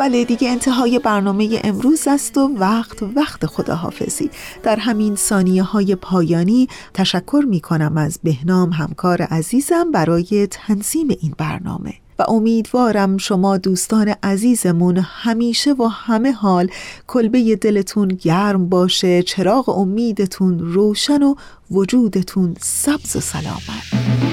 بله 0.00 0.24
دیگه 0.24 0.50
انتهای 0.50 0.98
برنامه 0.98 1.60
امروز 1.64 2.08
است 2.08 2.38
و 2.38 2.50
وقت 2.58 3.02
وقت 3.02 3.46
خداحافظی. 3.46 4.30
در 4.62 4.76
همین 4.76 5.16
ثانیه 5.16 5.62
های 5.62 5.94
پایانی 5.94 6.68
تشکر 6.94 7.44
می 7.48 7.60
کنم 7.60 7.96
از 7.96 8.18
بهنام 8.22 8.70
همکار 8.70 9.22
عزیزم 9.22 9.90
برای 9.90 10.48
تنظیم 10.50 11.08
این 11.20 11.34
برنامه. 11.38 11.94
و 12.18 12.24
امیدوارم 12.28 13.16
شما 13.16 13.56
دوستان 13.56 14.14
عزیزمون 14.22 14.96
همیشه 14.96 15.72
و 15.72 15.84
همه 15.86 16.32
حال 16.32 16.70
کلبه 17.06 17.56
دلتون 17.56 18.08
گرم 18.08 18.68
باشه 18.68 19.22
چراغ 19.22 19.68
امیدتون 19.68 20.58
روشن 20.58 21.22
و 21.22 21.34
وجودتون 21.70 22.56
سبز 22.60 23.16
و 23.16 23.20
سلامت. 23.20 24.29